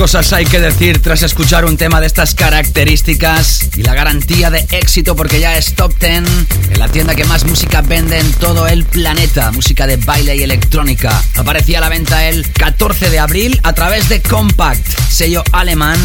Cosas 0.06 0.34
hay 0.34 0.45
que 0.45 0.60
decir 0.60 1.01
tras 1.01 1.24
escuchar 1.24 1.66
un 1.66 1.78
tema 1.78 1.99
de 1.99 2.06
estas 2.06 2.36
características 2.36 3.72
y 3.76 3.82
la 3.82 3.95
garantía 3.95 4.51
de 4.51 4.60
éxito 4.70 5.16
porque 5.16 5.39
ya 5.39 5.58
es 5.58 5.74
top 5.74 5.97
10 5.99 6.12
en 6.12 6.78
la 6.78 6.88
tienda 6.89 7.16
que 7.16 7.26
más 7.26 7.43
música 7.43 7.82
vende 7.82 8.20
en 8.20 8.32
todo 8.34 8.68
el 8.68 8.86
planeta, 8.86 9.51
música 9.51 9.88
de 9.88 9.97
baile 9.97 10.36
y 10.36 10.43
electrónica. 10.43 11.24
Aparecía 11.36 11.80
a 11.80 11.82
la 11.82 11.89
venta 11.89 12.30
el 12.30 12.47
14 12.51 13.10
de 13.10 13.18
abril 13.18 13.60
a 13.64 13.74
través 13.74 14.08
de 14.08 14.22
Compact, 14.22 14.86
sello 15.10 15.43
alemán 15.51 15.97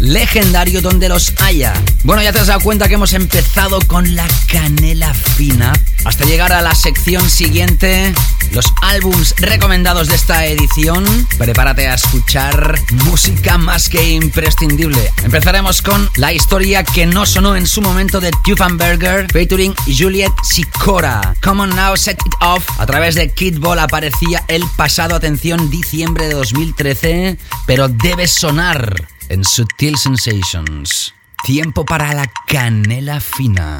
legendario 0.00 0.82
donde 0.82 1.08
los 1.08 1.32
haya. 1.38 1.72
Bueno, 2.04 2.22
ya 2.22 2.34
te 2.34 2.40
has 2.40 2.48
dado 2.48 2.60
cuenta 2.60 2.88
que 2.88 2.94
hemos 2.96 3.14
empezado 3.14 3.78
con 3.86 4.14
la 4.14 4.28
canela 4.52 5.14
fina 5.14 5.72
hasta 6.04 6.26
llegar 6.26 6.52
a 6.52 6.60
la 6.60 6.74
sección 6.74 7.30
siguiente 7.30 8.12
los 8.52 8.66
álbums 8.82 9.34
recomendados 9.38 10.08
de 10.08 10.14
esta 10.14 10.46
edición. 10.46 11.04
Prepárate 11.38 11.88
a 11.88 11.94
escuchar 11.94 12.78
música 13.04 13.58
más 13.58 13.88
que 13.88 14.10
imprescindible. 14.10 15.12
Empezaremos 15.22 15.82
con 15.82 16.10
la 16.16 16.32
historia 16.32 16.84
que 16.84 17.06
no 17.06 17.26
sonó 17.26 17.56
en 17.56 17.66
su 17.66 17.82
momento 17.82 18.20
de 18.20 18.30
Tufanberger 18.44 19.30
featuring 19.32 19.74
Juliet 19.86 20.32
Sicora. 20.42 21.34
Come 21.42 21.62
on 21.62 21.70
now, 21.70 21.96
set 21.96 22.18
it 22.24 22.34
off. 22.40 22.68
A 22.78 22.86
través 22.86 23.14
de 23.14 23.30
Kid 23.30 23.58
Ball 23.58 23.78
aparecía 23.78 24.44
el 24.48 24.64
pasado, 24.76 25.14
atención, 25.14 25.70
diciembre 25.70 26.28
de 26.28 26.34
2013, 26.34 27.38
pero 27.66 27.88
debe 27.88 28.26
sonar 28.28 29.06
en 29.28 29.44
Sutil 29.44 29.96
Sensations. 29.96 31.14
Tiempo 31.44 31.84
para 31.84 32.12
la 32.12 32.30
canela 32.46 33.20
fina. 33.20 33.78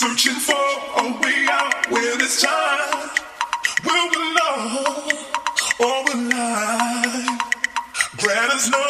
Searching 0.00 0.34
for 0.34 0.54
a 0.54 1.02
way 1.20 1.46
out 1.50 1.90
where 1.90 2.16
this 2.18 2.40
time 2.40 3.10
will 3.84 4.10
belong 4.12 5.10
or 5.80 6.04
will 6.04 6.22
lie. 6.30 7.38
Grant 8.16 8.70
no 8.70 8.78
second 8.78 8.87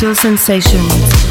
Subtle 0.00 0.14
Sensations. 0.14 1.29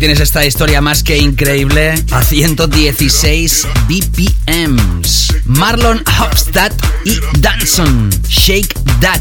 Tienes 0.00 0.20
esta 0.20 0.46
historia 0.46 0.80
más 0.80 1.02
que 1.02 1.18
increíble 1.18 1.94
a 2.10 2.22
116 2.22 3.68
BPMs. 3.86 5.34
Marlon 5.44 6.02
Hofstad 6.18 6.72
y 7.04 7.20
Danson, 7.40 8.08
Shake 8.26 8.72
That. 9.00 9.20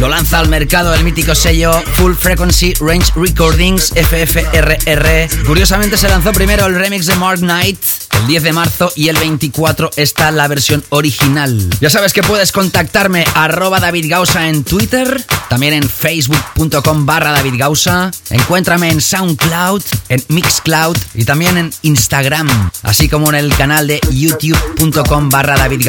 Lo 0.00 0.08
lanza 0.08 0.40
al 0.40 0.48
mercado 0.48 0.92
el 0.92 1.04
mítico 1.04 1.36
sello 1.36 1.80
Full 1.94 2.14
Frequency 2.14 2.74
Range 2.80 3.12
Recordings 3.14 3.92
FFRR. 3.94 5.44
Curiosamente 5.46 5.96
se 5.96 6.08
lanzó 6.08 6.32
primero 6.32 6.66
el 6.66 6.74
remix 6.74 7.06
de 7.06 7.14
Mark 7.14 7.38
Knight 7.38 7.78
el 8.18 8.26
10 8.26 8.42
de 8.42 8.52
marzo 8.52 8.92
y 8.94 9.08
el 9.08 9.16
24 9.16 9.90
está 9.96 10.30
la 10.30 10.48
versión 10.48 10.84
original. 10.90 11.70
Ya 11.80 11.90
sabes 11.90 12.12
que 12.12 12.22
puedes 12.22 12.52
contactarme 12.52 13.24
arroba 13.34 13.80
David 13.80 14.12
en 14.36 14.64
Twitter, 14.64 15.24
también 15.52 15.74
en 15.74 15.86
facebook.com 15.86 17.04
barra 17.04 17.30
David 17.32 17.56
Gausa. 17.58 18.10
Encuéntrame 18.30 18.88
en 18.88 19.02
SoundCloud, 19.02 19.82
en 20.08 20.24
Mixcloud 20.28 20.96
y 21.12 21.26
también 21.26 21.58
en 21.58 21.70
Instagram, 21.82 22.48
así 22.82 23.06
como 23.06 23.28
en 23.28 23.34
el 23.34 23.54
canal 23.54 23.86
de 23.86 24.00
youtube.com 24.10 25.28
barra 25.28 25.58
David. 25.58 25.82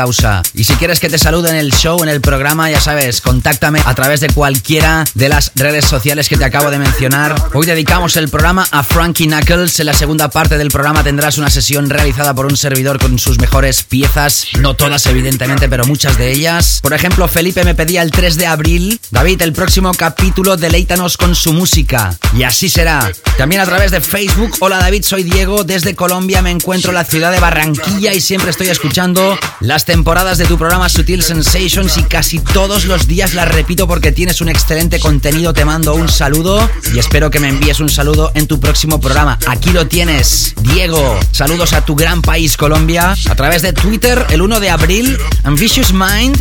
Y 0.53 0.65
si 0.65 0.73
quieres 0.73 0.99
que 0.99 1.07
te 1.07 1.17
salude 1.17 1.49
en 1.49 1.55
el 1.55 1.71
show, 1.71 2.03
en 2.03 2.09
el 2.09 2.19
programa, 2.19 2.69
ya 2.69 2.81
sabes, 2.81 3.21
contáctame 3.21 3.79
a 3.85 3.95
través 3.95 4.19
de 4.19 4.27
cualquiera 4.27 5.05
de 5.13 5.29
las 5.29 5.53
redes 5.55 5.85
sociales 5.85 6.27
que 6.27 6.35
te 6.35 6.43
acabo 6.43 6.69
de 6.69 6.79
mencionar. 6.79 7.33
Hoy 7.53 7.65
dedicamos 7.65 8.17
el 8.17 8.27
programa 8.27 8.67
a 8.69 8.83
Frankie 8.83 9.27
Knuckles. 9.27 9.79
En 9.79 9.85
la 9.85 9.93
segunda 9.93 10.29
parte 10.29 10.57
del 10.57 10.71
programa 10.71 11.05
tendrás 11.05 11.37
una 11.37 11.49
sesión 11.49 11.89
realizada 11.89 12.33
por 12.33 12.47
un 12.47 12.57
servidor 12.57 12.99
con 12.99 13.17
sus 13.17 13.39
mejores 13.39 13.83
piezas, 13.83 14.47
no 14.59 14.73
todas 14.73 15.05
evidentemente, 15.05 15.69
pero 15.69 15.85
muchas 15.85 16.17
de 16.17 16.33
ellas. 16.33 16.79
Por 16.81 16.93
ejemplo, 16.93 17.29
Felipe 17.29 17.63
me 17.63 17.75
pedía 17.75 18.01
el 18.01 18.11
3 18.11 18.35
de 18.35 18.47
abril, 18.47 18.99
David, 19.09 19.41
el 19.41 19.52
próximo 19.53 19.91
capítulo, 19.93 20.57
deleítanos 20.57 21.17
con 21.17 21.35
su 21.35 21.53
música. 21.53 22.17
Y 22.35 22.43
así 22.43 22.69
será. 22.69 23.11
También 23.37 23.61
a 23.61 23.65
través 23.65 23.91
de 23.91 24.01
Facebook, 24.01 24.51
hola 24.59 24.77
David, 24.77 25.03
soy 25.03 25.23
Diego, 25.23 25.63
desde 25.63 25.95
Colombia 25.95 26.41
me 26.41 26.51
encuentro 26.51 26.91
en 26.91 26.95
la 26.95 27.03
ciudad 27.03 27.31
de 27.31 27.39
Barranquilla 27.39 28.13
y 28.13 28.21
siempre 28.21 28.51
estoy 28.51 28.67
escuchando 28.67 29.37
las 29.59 29.85
temporadas 29.85 30.37
de 30.37 30.45
tu 30.45 30.57
programa 30.57 30.89
Sutil 30.89 31.23
Sensations 31.23 31.97
y 31.97 32.03
casi 32.03 32.39
todos 32.39 32.85
los 32.85 33.07
días 33.07 33.33
las 33.33 33.49
repito 33.49 33.87
porque 33.87 34.11
tienes 34.11 34.41
un 34.41 34.49
excelente 34.49 34.99
contenido. 34.99 35.53
Te 35.53 35.65
mando 35.65 35.95
un 35.95 36.09
saludo 36.09 36.69
y 36.93 36.99
espero 36.99 37.31
que 37.31 37.39
me 37.39 37.49
envíes 37.49 37.79
un 37.79 37.89
saludo 37.89 38.31
en 38.35 38.47
tu 38.47 38.59
próximo 38.59 38.99
programa. 38.99 39.39
Aquí 39.47 39.71
lo 39.71 39.87
tienes, 39.87 40.53
Diego. 40.61 41.19
Saludos 41.31 41.73
a 41.73 41.85
tu 41.85 41.95
gran 41.95 42.21
país, 42.21 42.57
Colombia. 42.57 43.15
A 43.29 43.35
través 43.35 43.61
de 43.61 43.73
Twitter, 43.73 44.25
el 44.29 44.41
1 44.41 44.59
de 44.59 44.69
abril, 44.69 45.17
Ambitious 45.43 45.93
Mind 45.93 46.37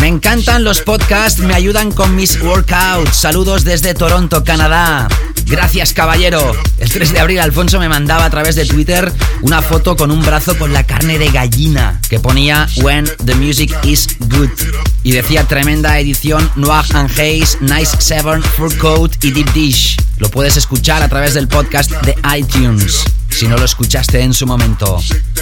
me 0.00 0.08
encantan 0.08 0.64
los 0.64 0.80
podcasts, 0.80 1.40
me 1.40 1.54
ayudan 1.54 1.92
con 1.92 2.14
mis 2.14 2.40
workouts. 2.40 3.16
Saludos 3.16 3.64
desde 3.64 3.94
Toronto, 3.94 4.44
Canadá. 4.44 5.08
Gracias, 5.46 5.92
caballero. 5.92 6.54
El 6.78 6.90
3 6.90 7.12
de 7.12 7.20
abril 7.20 7.38
Alfonso 7.38 7.78
me 7.78 7.88
mandaba 7.88 8.24
a 8.24 8.30
través 8.30 8.56
de 8.56 8.66
Twitter 8.66 9.12
una 9.42 9.62
foto 9.62 9.96
con 9.96 10.10
un 10.10 10.24
brazo 10.24 10.58
con 10.58 10.72
la 10.72 10.84
carne 10.84 11.18
de 11.18 11.30
gallina 11.30 12.00
que 12.08 12.18
ponía 12.18 12.68
When 12.78 13.04
the 13.24 13.34
music 13.36 13.72
is 13.84 14.08
good. 14.28 14.50
Y 15.02 15.12
decía 15.12 15.44
tremenda 15.44 15.98
edición 15.98 16.50
Noir 16.56 16.84
and 16.94 17.10
Hayes, 17.18 17.58
Nice 17.60 17.96
Seven, 18.00 18.42
Fur 18.42 18.76
Coat 18.78 19.24
y 19.24 19.30
Deep 19.30 19.52
Dish. 19.52 19.96
Lo 20.18 20.28
puedes 20.30 20.56
escuchar 20.56 21.02
a 21.02 21.08
través 21.08 21.34
del 21.34 21.46
podcast 21.46 21.90
de 22.02 22.16
iTunes 22.36 23.04
si 23.36 23.46
no 23.48 23.58
lo 23.58 23.66
escuchaste 23.66 24.22
en 24.22 24.32
su 24.32 24.46
momento. 24.46 24.98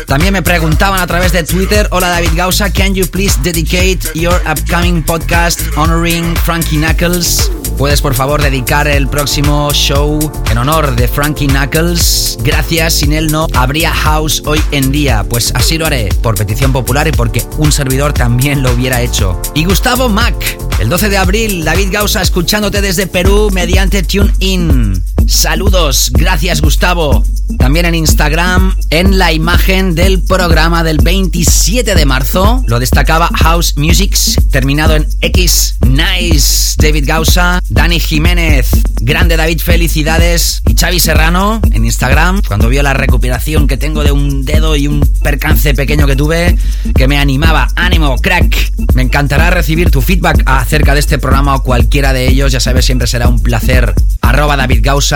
También 0.09 0.33
me 0.33 0.43
preguntaban 0.43 1.01
a 1.01 1.07
través 1.07 1.31
de 1.31 1.45
Twitter, 1.45 1.87
hola 1.93 2.09
David 2.09 2.33
Gausa, 2.35 2.73
can 2.73 2.93
you 2.93 3.07
please 3.07 3.39
dedicate 3.41 4.01
your 4.15 4.35
upcoming 4.51 5.01
podcast 5.01 5.61
honoring 5.77 6.35
Frankie 6.39 6.79
Knuckles? 6.79 7.53
Puedes 7.79 8.01
por 8.01 8.15
favor 8.15 8.43
dedicar 8.43 8.89
el 8.89 9.07
próximo 9.07 9.73
show 9.73 10.19
en 10.51 10.59
honor 10.59 10.97
de 10.97 11.07
Frankie 11.07 11.47
Knuckles. 11.47 12.37
Gracias, 12.43 12.95
sin 12.95 13.13
él 13.13 13.31
no 13.31 13.47
habría 13.55 13.93
house 13.93 14.43
hoy 14.45 14.61
en 14.73 14.91
día. 14.91 15.25
Pues 15.29 15.53
así 15.55 15.79
lo 15.79 15.87
haré, 15.87 16.09
por 16.21 16.35
petición 16.35 16.73
popular 16.73 17.07
y 17.07 17.13
porque 17.13 17.45
un 17.59 17.71
servidor 17.71 18.13
también 18.13 18.65
lo 18.65 18.73
hubiera 18.73 19.03
hecho. 19.03 19.41
Y 19.55 19.65
Gustavo 19.65 20.09
Mac, 20.09 20.35
el 20.81 20.89
12 20.89 21.11
de 21.11 21.17
abril, 21.17 21.65
David 21.65 21.91
Gausa 21.93 22.23
escuchándote 22.23 22.81
desde 22.81 23.07
Perú 23.07 23.51
mediante 23.53 24.03
TuneIn. 24.03 25.14
Saludos, 25.27 26.11
gracias 26.13 26.61
Gustavo. 26.61 27.25
También 27.59 27.87
en 27.87 27.95
Instagram, 27.95 28.77
en 28.91 29.19
la 29.19 29.33
imagen 29.33 29.95
del 29.95 30.23
programa 30.23 30.83
del 30.83 30.99
27 30.99 31.95
de 31.95 32.07
marzo, 32.07 32.63
lo 32.67 32.79
destacaba 32.79 33.29
House 33.35 33.75
Musics, 33.77 34.37
terminado 34.51 34.97
en 34.97 35.07
X. 35.21 35.77
Nice, 35.87 36.75
David 36.79 37.05
Gausa, 37.07 37.61
Dani 37.69 38.01
Jiménez, 38.01 38.71
grande 39.01 39.37
David, 39.37 39.61
felicidades. 39.61 40.63
Y 40.67 40.75
Xavi 40.75 41.01
Serrano 41.01 41.61
en 41.73 41.85
Instagram, 41.85 42.43
cuando 42.47 42.69
vio 42.69 42.83
la 42.83 42.95
recuperación 42.95 43.67
que 43.67 43.77
tengo 43.77 44.03
de 44.05 44.13
un 44.13 44.45
dedo 44.45 44.77
y 44.77 44.89
un 44.89 45.01
percance 45.23 45.75
pequeño 45.75 46.07
que 46.07 46.17
tuve, 46.17 46.59
que 46.95 47.09
me 47.09 47.19
animaba. 47.19 47.69
Ánimo, 47.77 48.17
crack. 48.17 48.73
Me 48.95 49.03
encantará 49.03 49.51
recibir 49.51 49.91
tu 49.91 50.01
feedback 50.01 50.43
acerca 50.47 50.95
de 50.95 51.01
este 51.01 51.19
programa 51.19 51.57
o 51.57 51.63
cualquiera 51.63 52.13
de 52.13 52.29
ellos, 52.29 52.53
ya 52.53 52.61
sabes, 52.61 52.85
siempre 52.85 53.07
será 53.07 53.29
un 53.29 53.41
placer. 53.41 53.95
Arroba 54.21 54.57
David 54.57 54.81
Gausa 54.83 55.14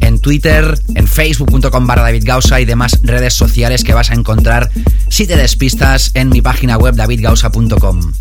en 0.00 0.18
Twitter, 0.20 0.78
en 0.94 1.06
facebook.com 1.06 1.86
barra 1.86 2.02
David 2.02 2.24
Gausa 2.24 2.60
y 2.60 2.64
demás 2.64 2.98
redes 3.02 3.34
sociales 3.34 3.84
que 3.84 3.94
vas 3.94 4.10
a 4.10 4.14
encontrar 4.14 4.70
si 5.08 5.26
te 5.26 5.36
despistas 5.36 6.10
en 6.14 6.28
mi 6.28 6.42
página 6.42 6.76
web 6.76 6.94
davidgausa.com. 6.94 8.12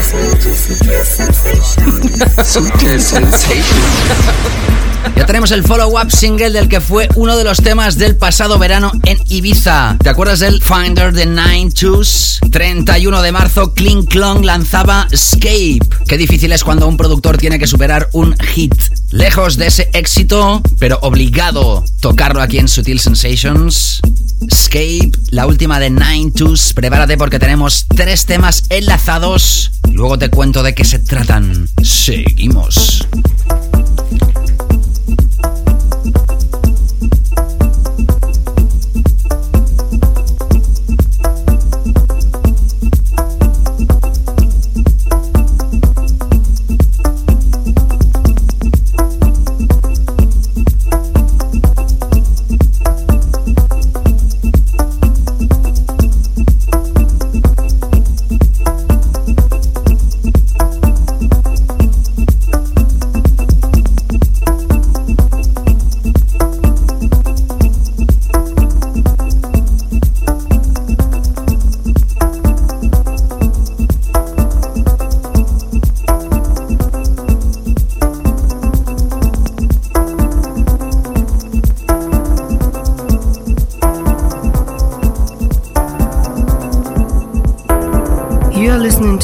Ya 5.16 5.26
tenemos 5.26 5.50
el 5.50 5.64
follow-up 5.64 6.10
single 6.10 6.50
del 6.50 6.68
que 6.68 6.80
fue 6.80 7.08
uno 7.14 7.36
de 7.36 7.44
los 7.44 7.58
temas 7.58 7.96
del 7.96 8.16
pasado 8.16 8.58
verano 8.58 8.92
en 9.04 9.18
Ibiza. 9.28 9.96
¿Te 10.02 10.08
acuerdas 10.08 10.40
del 10.40 10.62
Finder 10.62 11.12
the 11.12 11.26
Nine 11.26 11.70
Choose? 11.72 12.38
31 12.50 13.22
de 13.22 13.32
marzo, 13.32 13.74
Kling 13.74 14.06
Klong 14.06 14.44
lanzaba 14.44 15.06
Escape. 15.10 15.80
Qué 16.06 16.16
difícil 16.16 16.52
es 16.52 16.64
cuando 16.64 16.86
un 16.86 16.96
productor 16.96 17.38
tiene 17.38 17.58
que 17.58 17.66
superar 17.66 18.08
un 18.12 18.36
hit. 18.38 18.74
Lejos 19.10 19.56
de 19.56 19.68
ese 19.68 19.90
éxito, 19.92 20.62
pero 20.78 20.98
obligado 21.02 21.84
tocarlo 22.00 22.42
aquí 22.42 22.58
en 22.58 22.68
Sutil 22.68 23.00
Sensations. 23.00 24.00
Escape, 24.50 25.10
la 25.30 25.46
última 25.46 25.80
de 25.80 25.90
Nine 25.90 26.30
Twos. 26.30 26.72
Prepárate 26.74 27.16
porque 27.16 27.38
tenemos 27.38 27.86
tres 27.94 28.26
temas 28.26 28.64
enlazados. 28.70 29.70
Luego 30.00 30.16
te 30.16 30.30
cuento 30.30 30.62
de 30.62 30.74
qué 30.74 30.82
se 30.82 31.00
tratan. 31.00 31.68
Seguimos. 31.82 33.06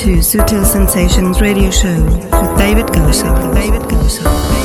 To 0.07 0.19
Sutil 0.19 0.65
Sensations 0.65 1.41
Radio 1.41 1.69
Show 1.69 2.05
with 2.05 2.59
David 2.59 2.87
Gosa. 2.87 3.53
David 3.53 3.83
Gosa. 3.91 4.56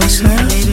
closer. 0.00 0.63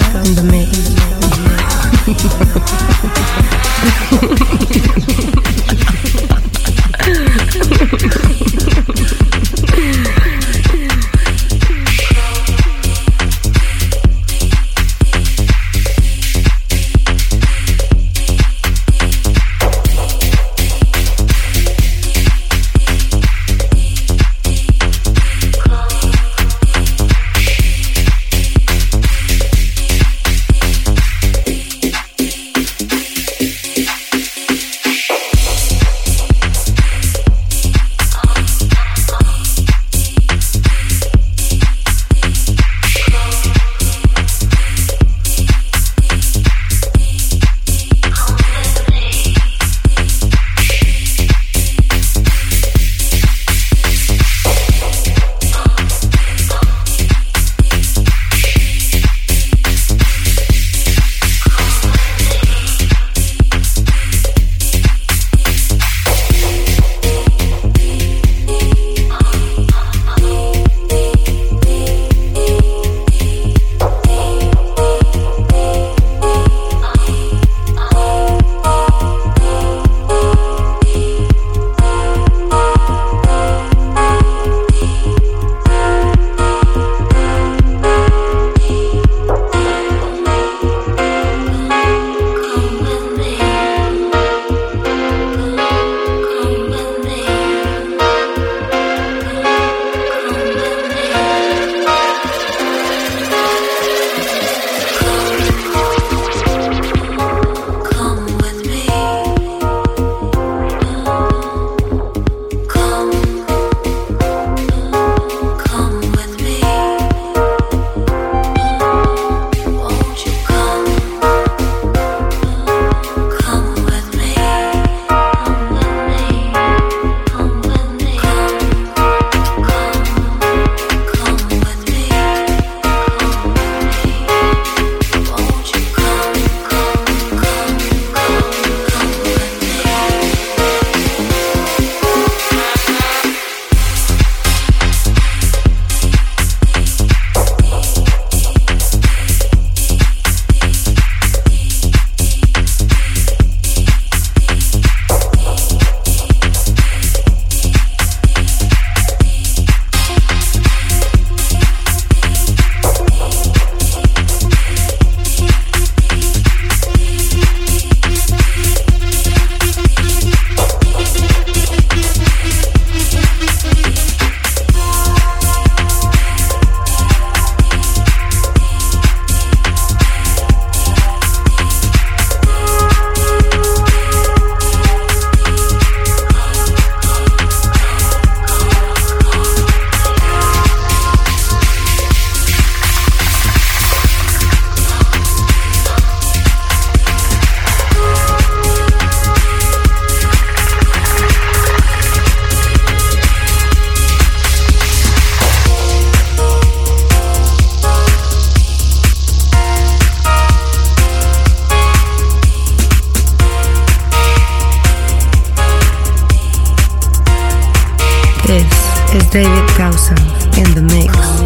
David 219.32 219.69
Cousin 219.77 220.17
in 220.57 220.75
the 220.75 220.82
mix. 220.82 221.41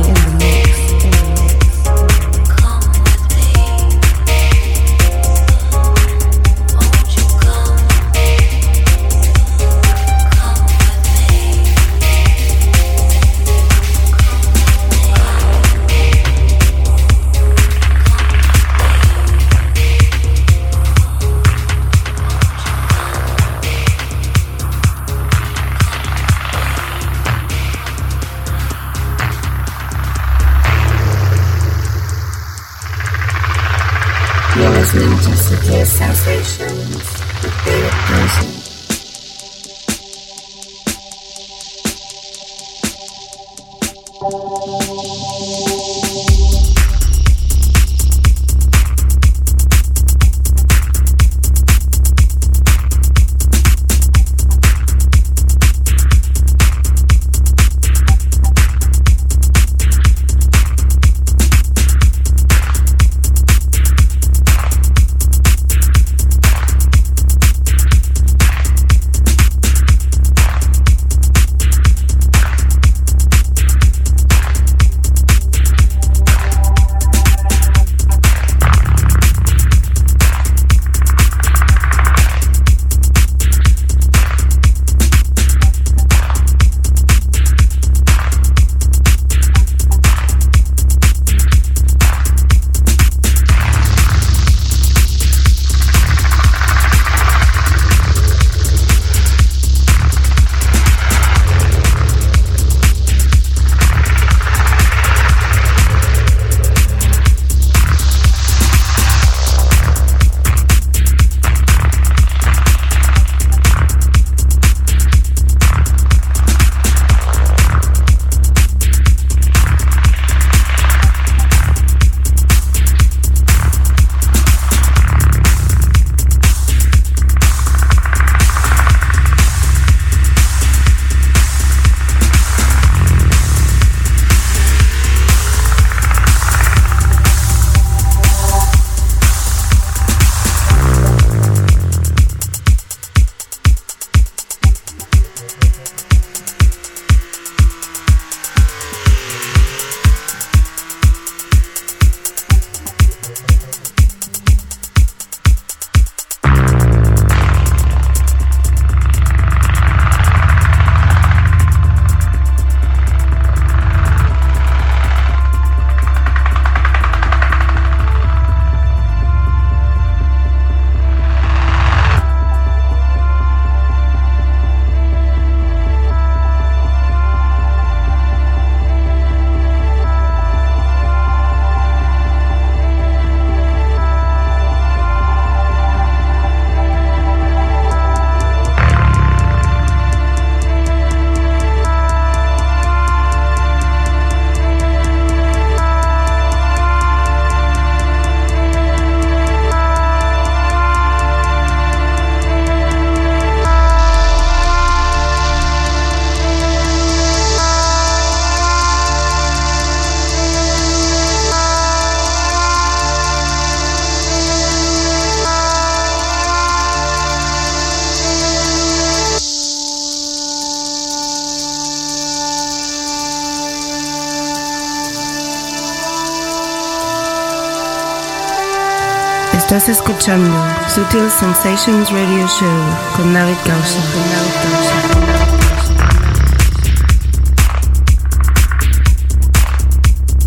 Estás 229.88 230.00
escuchando 230.00 230.52
Sutil 230.90 231.30
Sensations 231.30 232.10
Radio 232.10 232.48
Show 232.48 233.16
con 233.16 233.32
David 233.32 233.54
Gausa. 233.68 234.00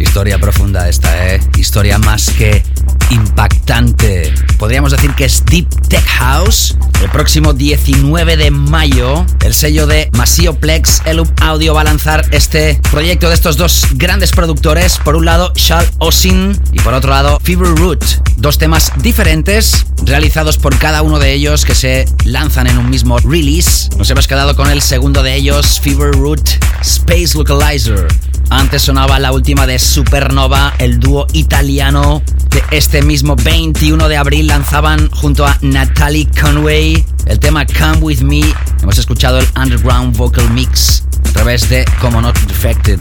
Historia 0.01 0.41
profunda 0.41 0.89
esta, 0.89 1.35
¿eh? 1.35 1.41
Historia 1.57 1.99
más 1.99 2.31
que 2.31 2.65
impactante. 3.11 4.35
Podríamos 4.59 4.91
decir 4.91 5.15
que 5.15 5.27
es 5.27 5.45
Deep 5.45 5.69
Tech 5.89 6.05
House. 6.05 6.77
El 7.01 7.11
próximo 7.11 7.53
19 7.53 8.37
de 8.37 8.51
mayo, 8.51 9.25
el 9.45 9.55
sello 9.55 9.87
de 9.87 10.11
Masioplex 10.15 11.03
Elup 11.05 11.29
Audio 11.41 11.73
va 11.73 11.83
a 11.83 11.85
lanzar 11.85 12.27
este 12.33 12.81
proyecto 12.91 13.29
de 13.29 13.37
estos 13.37 13.57
dos 13.57 13.87
grandes 13.95 14.33
productores. 14.33 14.99
Por 14.99 15.15
un 15.15 15.25
lado, 15.25 15.53
Charles 15.55 15.93
Osin 15.99 16.61
y 16.73 16.81
por 16.81 16.95
otro 16.95 17.11
lado, 17.11 17.39
Fever 17.41 17.77
Root. 17.77 18.05
Dos 18.37 18.59
temas 18.59 18.93
diferentes 18.97 19.87
realizados 20.03 20.59
por 20.59 20.77
cada 20.79 21.03
uno 21.03 21.21
de 21.21 21.33
ellos 21.33 21.65
que 21.65 21.77
se 21.77 22.05
lanzan 22.25 22.67
en 22.67 22.79
un 22.79 22.91
mismo 22.91 23.19
release. 23.21 23.89
Nos 23.97 24.11
hemos 24.11 24.27
quedado 24.27 24.57
con 24.57 24.69
el 24.69 24.83
segundo 24.83 25.23
de 25.23 25.37
ellos, 25.37 25.79
Fever 25.81 26.11
Root 26.11 26.49
Space 26.83 27.37
Localizer. 27.37 28.09
Antes 28.51 28.83
sonaba 28.83 29.19
la 29.19 29.33
última 29.33 29.67
de 29.67 29.79
Supernova, 29.79 30.75
el 30.79 30.99
dúo 30.99 31.27
italiano 31.33 32.23
de 32.51 32.63
este 32.71 33.03
mismo 33.03 33.37
21 33.37 34.09
de 34.09 34.17
abril 34.17 34.47
lanzaban 34.47 35.11
junto 35.11 35.47
a 35.47 35.57
Natalie 35.63 36.29
Conway 36.41 37.05
el 37.27 37.39
tema 37.39 37.67
Come 37.67 37.99
With 37.99 38.21
Me. 38.21 38.41
Hemos 38.83 38.99
escuchado 38.99 39.39
el 39.39 39.47
Underground 39.57 40.17
Vocal 40.17 40.51
Mix 40.51 41.05
a 41.29 41.33
través 41.33 41.69
de 41.69 41.85
Como 42.01 42.21
Not 42.21 42.39
Defected. 42.41 43.01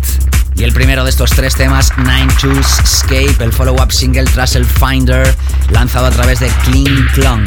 Y 0.56 0.64
el 0.64 0.74
primero 0.74 1.04
de 1.04 1.10
estos 1.10 1.30
tres 1.30 1.56
temas, 1.56 1.92
Nine 1.98 2.28
Choose 2.38 2.82
Escape, 2.84 3.44
el 3.44 3.54
follow-up 3.54 3.92
single 3.92 4.26
tras 4.26 4.56
el 4.56 4.66
Finder, 4.66 5.36
lanzado 5.70 6.08
a 6.08 6.12
través 6.12 6.40
de 6.40 6.48
Clean 6.66 7.08
Clung. 7.14 7.46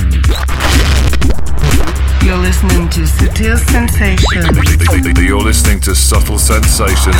You're 2.23 2.37
listening 2.37 2.89
to 2.91 3.01
Sutil 3.07 3.59
Sensations. 3.59 4.31
You're 5.19 5.43
listening 5.43 5.81
to 5.81 5.95
Subtle 5.95 6.39
Sensations. 6.39 7.17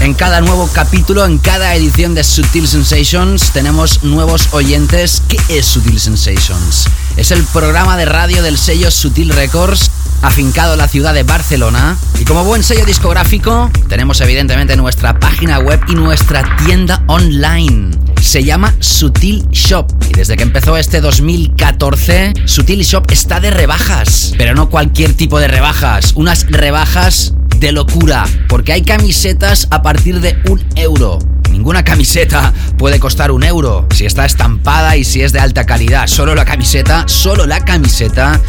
En 0.00 0.14
cada 0.14 0.40
nuevo 0.40 0.66
capítulo, 0.72 1.26
en 1.26 1.36
cada 1.36 1.74
edición 1.74 2.14
de 2.14 2.24
Sutil 2.24 2.66
Sensations, 2.66 3.52
tenemos 3.52 4.02
nuevos 4.02 4.48
oyentes. 4.52 5.22
¿Qué 5.28 5.38
es 5.50 5.66
Sutil 5.66 6.00
Sensations? 6.00 6.88
Es 7.18 7.30
el 7.32 7.44
programa 7.44 7.98
de 7.98 8.06
radio 8.06 8.42
del 8.42 8.56
sello 8.56 8.90
Sutil 8.90 9.28
Records, 9.28 9.90
afincado 10.22 10.72
en 10.72 10.78
la 10.78 10.88
ciudad 10.88 11.12
de 11.12 11.22
Barcelona. 11.22 11.98
Y 12.18 12.24
como 12.24 12.44
buen 12.44 12.62
sello 12.62 12.86
discográfico, 12.86 13.70
tenemos 13.90 14.22
evidentemente 14.22 14.74
nuestra 14.74 15.20
página 15.20 15.58
web 15.58 15.78
y 15.86 15.94
nuestra 15.94 16.56
tienda 16.64 17.04
online. 17.06 17.90
Se 18.22 18.42
llama 18.42 18.74
Sutil 18.80 19.46
Shop. 19.50 19.86
Y 20.08 20.14
desde 20.14 20.38
que 20.38 20.44
empezó 20.44 20.78
este 20.78 21.02
2014, 21.02 22.32
Sutil 22.46 22.84
Shop 22.84 23.04
está 23.10 23.38
de 23.38 23.50
rebajas. 23.50 24.32
Pero 24.38 24.54
no 24.54 24.70
cualquier 24.70 25.12
tipo 25.12 25.38
de 25.38 25.48
rebajas. 25.48 26.12
Unas 26.14 26.46
rebajas 26.48 27.34
de 27.60 27.72
locura, 27.72 28.24
porque 28.48 28.72
hay 28.72 28.82
camisetas 28.82 29.68
a 29.70 29.82
partir 29.82 30.20
de 30.20 30.36
un 30.48 30.64
euro. 30.76 31.18
Ninguna 31.50 31.84
camiseta 31.84 32.54
puede 32.78 32.98
costar 32.98 33.30
un 33.30 33.44
euro 33.44 33.86
si 33.94 34.06
está 34.06 34.24
estampada 34.24 34.96
y 34.96 35.04
si 35.04 35.20
es 35.20 35.32
de 35.32 35.40
alta 35.40 35.66
calidad. 35.66 36.06
Solo 36.06 36.34
la 36.34 36.46
camiseta, 36.46 37.06
solo 37.06 37.46
la 37.46 37.62
camiseta 37.64 38.40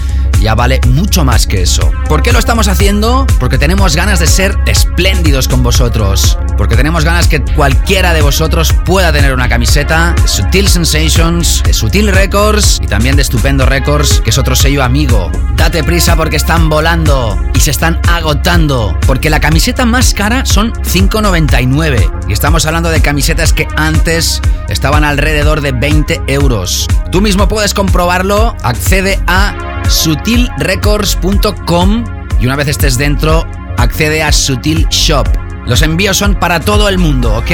ya 0.41 0.55
vale 0.55 0.81
mucho 0.87 1.23
más 1.23 1.45
que 1.45 1.61
eso. 1.61 1.91
¿Por 2.09 2.23
qué 2.23 2.31
lo 2.31 2.39
estamos 2.39 2.67
haciendo? 2.67 3.27
Porque 3.39 3.57
tenemos 3.57 3.95
ganas 3.95 4.19
de 4.19 4.27
ser 4.27 4.57
espléndidos 4.65 5.47
con 5.47 5.63
vosotros. 5.63 6.37
Porque 6.57 6.75
tenemos 6.75 7.05
ganas 7.05 7.27
que 7.27 7.43
cualquiera 7.43 8.13
de 8.13 8.21
vosotros 8.21 8.73
pueda 8.85 9.13
tener 9.13 9.33
una 9.33 9.47
camiseta 9.47 10.15
de 10.21 10.27
Sutil 10.27 10.67
Sensations, 10.67 11.63
de 11.63 11.73
Sutil 11.73 12.11
Records 12.11 12.79
y 12.81 12.87
también 12.87 13.15
de 13.15 13.21
Estupendo 13.21 13.65
Records, 13.65 14.21
que 14.21 14.31
es 14.31 14.37
otro 14.37 14.55
sello 14.55 14.83
amigo. 14.83 15.31
Date 15.55 15.83
prisa 15.83 16.15
porque 16.15 16.37
están 16.37 16.69
volando 16.69 17.39
y 17.53 17.59
se 17.59 17.71
están 17.71 18.01
agotando. 18.07 18.97
Porque 19.05 19.29
la 19.29 19.39
camiseta 19.39 19.85
más 19.85 20.13
cara 20.13 20.45
son 20.45 20.73
5,99. 20.73 22.27
Y 22.27 22.33
estamos 22.33 22.65
hablando 22.65 22.89
de 22.89 23.01
camisetas 23.01 23.53
que 23.53 23.67
antes 23.75 24.41
estaban 24.69 25.03
alrededor 25.03 25.61
de 25.61 25.71
20 25.71 26.21
euros. 26.27 26.87
Tú 27.11 27.21
mismo 27.21 27.47
puedes 27.47 27.73
comprobarlo. 27.73 28.55
Accede 28.63 29.19
a 29.27 29.83
sutilrecords.com 30.31 32.05
y 32.39 32.45
una 32.45 32.55
vez 32.55 32.69
estés 32.69 32.97
dentro, 32.97 33.45
accede 33.77 34.23
a 34.23 34.31
Sutil 34.31 34.87
Shop. 34.89 35.27
Los 35.65 35.81
envíos 35.81 36.15
son 36.17 36.35
para 36.35 36.61
todo 36.61 36.87
el 36.87 36.97
mundo, 36.97 37.35
¿ok? 37.35 37.51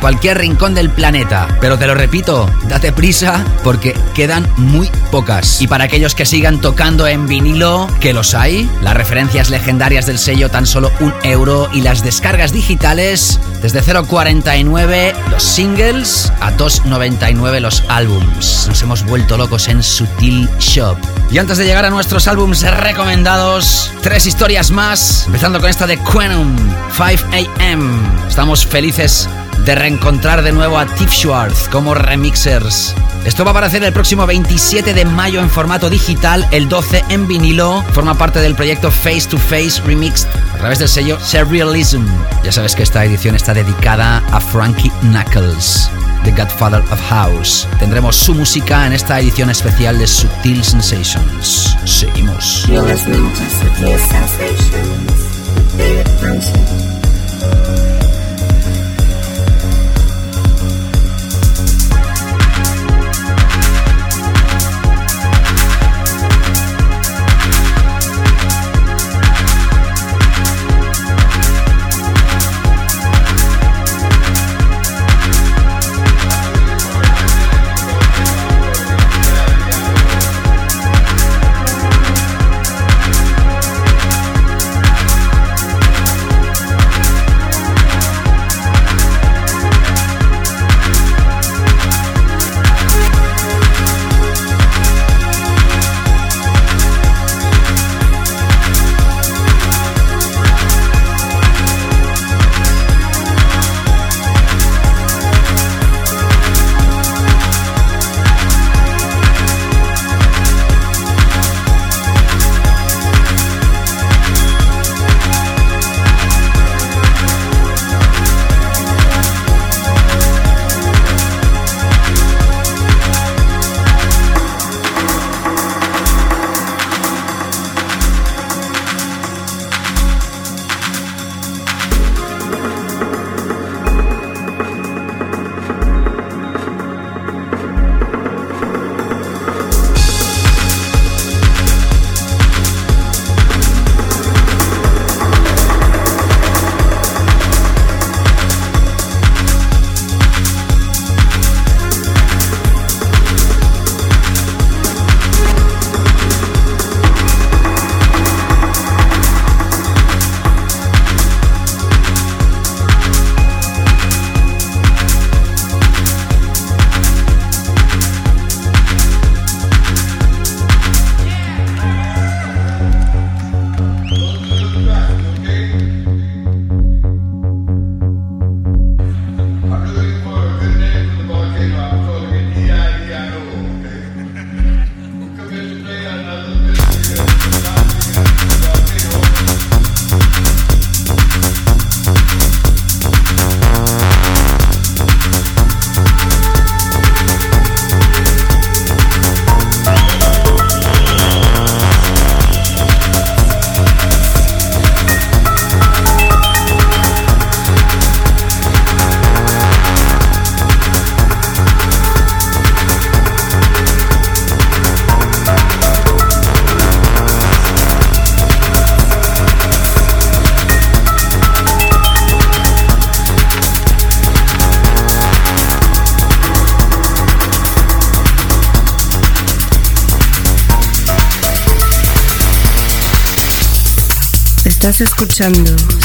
Cualquier 0.00 0.38
rincón 0.38 0.74
del 0.74 0.90
planeta. 0.90 1.48
Pero 1.60 1.78
te 1.78 1.86
lo 1.86 1.94
repito, 1.94 2.50
date 2.68 2.92
prisa 2.92 3.42
porque 3.64 3.94
quedan 4.14 4.46
muy 4.58 4.90
pocas. 5.10 5.62
Y 5.62 5.66
para 5.66 5.84
aquellos 5.84 6.14
que 6.14 6.26
sigan 6.26 6.60
tocando 6.60 7.06
en 7.06 7.26
vinilo, 7.26 7.88
que 7.98 8.12
los 8.12 8.34
hay, 8.34 8.70
las 8.82 8.94
referencias 8.94 9.48
legendarias 9.48 10.04
del 10.04 10.18
sello 10.18 10.50
tan 10.50 10.66
solo 10.66 10.92
un 11.00 11.14
euro 11.22 11.68
y 11.72 11.80
las 11.80 12.04
descargas 12.04 12.52
digitales 12.52 13.40
desde 13.62 13.82
0,49 13.82 15.14
los 15.30 15.42
singles 15.42 16.30
a 16.40 16.52
2,99 16.52 17.60
los 17.60 17.82
álbums. 17.88 18.66
Nos 18.68 18.82
hemos 18.82 19.02
vuelto 19.04 19.38
locos 19.38 19.68
en 19.68 19.82
Sutil 19.82 20.48
Shop. 20.58 20.98
Y 21.32 21.38
antes 21.38 21.56
de 21.56 21.64
llegar 21.64 21.86
a 21.86 21.90
nuestros 21.90 22.28
álbums 22.28 22.60
recomendados, 22.60 23.90
tres 24.02 24.26
historias 24.26 24.70
más, 24.70 25.24
empezando 25.24 25.60
con 25.60 25.70
esta 25.70 25.86
de 25.86 25.96
Quanum, 25.96 26.54
5 26.92 27.26
AM. 27.58 28.28
Estamos 28.28 28.66
felices 28.66 29.30
de 29.58 29.74
reencontrar 29.74 30.42
de 30.42 30.52
nuevo 30.52 30.78
a 30.78 30.86
Tiff 30.86 31.12
Schwartz 31.12 31.68
como 31.68 31.94
remixers. 31.94 32.94
Esto 33.24 33.44
va 33.44 33.50
a 33.50 33.52
aparecer 33.52 33.84
el 33.84 33.92
próximo 33.92 34.26
27 34.26 34.94
de 34.94 35.04
mayo 35.04 35.40
en 35.40 35.48
formato 35.48 35.88
digital, 35.88 36.46
el 36.50 36.68
12 36.68 37.04
en 37.08 37.28
vinilo. 37.28 37.84
Forma 37.92 38.18
parte 38.18 38.40
del 38.40 38.56
proyecto 38.56 38.90
Face 38.90 39.26
to 39.28 39.38
Face 39.38 39.80
Remixed 39.86 40.28
a 40.54 40.58
través 40.58 40.80
del 40.80 40.88
sello 40.88 41.18
Surrealism. 41.20 42.04
Ya 42.42 42.50
sabes 42.50 42.74
que 42.74 42.82
esta 42.82 43.04
edición 43.04 43.36
está 43.36 43.54
dedicada 43.54 44.22
a 44.32 44.40
Frankie 44.40 44.90
Knuckles. 45.02 45.88
The 46.24 46.32
Godfather 46.32 46.80
of 46.90 47.00
House. 47.08 47.66
Tendremos 47.78 48.16
su 48.16 48.34
música 48.34 48.86
en 48.86 48.92
esta 48.92 49.18
edición 49.18 49.50
especial 49.50 49.98
de 49.98 50.06
Sutil 50.06 50.62
Sensations. 50.64 51.76
Seguimos. 51.84 52.66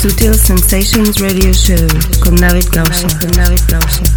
Sutil 0.01 0.33
Sensations 0.33 1.19
Radio 1.19 1.53
Show 1.53 1.77
con 2.21 2.35
David 2.37 2.65
Gausa. 2.73 4.16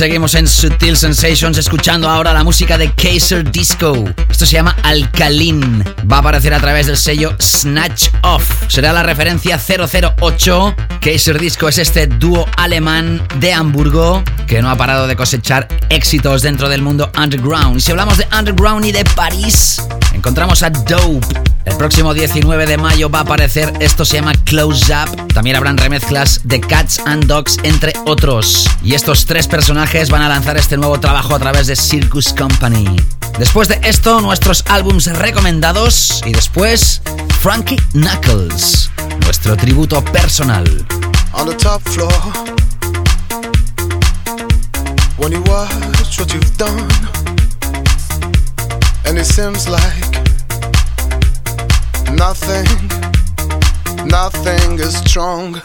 Seguimos 0.00 0.34
en 0.34 0.48
Sutil 0.48 0.96
Sensations 0.96 1.58
escuchando 1.58 2.08
ahora 2.08 2.32
la 2.32 2.42
música 2.42 2.78
de 2.78 2.90
Kaiser 2.90 3.50
Disco. 3.50 4.06
Esto 4.30 4.46
se 4.46 4.52
llama 4.52 4.74
Alcalin. 4.82 5.84
Va 6.10 6.16
a 6.16 6.20
aparecer 6.20 6.54
a 6.54 6.58
través 6.58 6.86
del 6.86 6.96
sello 6.96 7.36
Snatch 7.38 8.08
Off. 8.22 8.62
Será 8.68 8.94
la 8.94 9.02
referencia 9.02 9.60
008. 9.60 10.74
Kaiser 11.02 11.38
Disco 11.38 11.68
es 11.68 11.76
este 11.76 12.06
dúo 12.06 12.46
alemán 12.56 13.20
de 13.40 13.52
Hamburgo 13.52 14.24
que 14.46 14.62
no 14.62 14.70
ha 14.70 14.76
parado 14.76 15.06
de 15.06 15.16
cosechar 15.16 15.68
éxitos 15.90 16.40
dentro 16.40 16.70
del 16.70 16.80
mundo 16.80 17.12
underground. 17.22 17.76
Y 17.76 17.80
si 17.82 17.90
hablamos 17.90 18.16
de 18.16 18.26
underground 18.34 18.86
y 18.86 18.92
de 18.92 19.04
París, 19.04 19.82
encontramos 20.14 20.62
a 20.62 20.70
Dope. 20.70 21.39
Próximo 21.80 22.12
19 22.12 22.66
de 22.66 22.76
mayo 22.76 23.08
va 23.08 23.20
a 23.20 23.22
aparecer, 23.22 23.72
esto 23.80 24.04
se 24.04 24.16
llama 24.16 24.34
Close 24.44 24.92
Up. 24.92 25.32
También 25.32 25.56
habrán 25.56 25.78
remezclas 25.78 26.42
de 26.44 26.60
Cats 26.60 27.00
and 27.06 27.24
Dogs, 27.24 27.56
entre 27.62 27.94
otros. 28.04 28.68
Y 28.84 28.92
estos 28.92 29.24
tres 29.24 29.46
personajes 29.46 30.10
van 30.10 30.20
a 30.20 30.28
lanzar 30.28 30.58
este 30.58 30.76
nuevo 30.76 31.00
trabajo 31.00 31.34
a 31.34 31.38
través 31.38 31.68
de 31.68 31.76
Circus 31.76 32.34
Company. 32.34 32.84
Después 33.38 33.68
de 33.68 33.80
esto, 33.82 34.20
nuestros 34.20 34.62
álbums 34.68 35.06
recomendados 35.06 36.20
y 36.26 36.32
después 36.32 37.00
Frankie 37.40 37.80
Knuckles, 37.92 38.90
nuestro 39.22 39.56
tributo 39.56 40.04
personal. 40.04 40.66
On 41.32 41.48
the 41.48 41.54
top 41.54 41.80
floor, 41.88 42.12
when 45.16 45.32
you 45.32 45.40
watch 45.44 46.18
what 46.18 46.30
you've 46.30 46.58
done, 46.58 46.86
and 49.06 49.16
it 49.16 49.24
seems 49.24 49.66
like 49.66 49.99
nothing, 52.16 52.66
nothing 54.06 54.78
is 54.78 54.96
strong. 54.98 55.60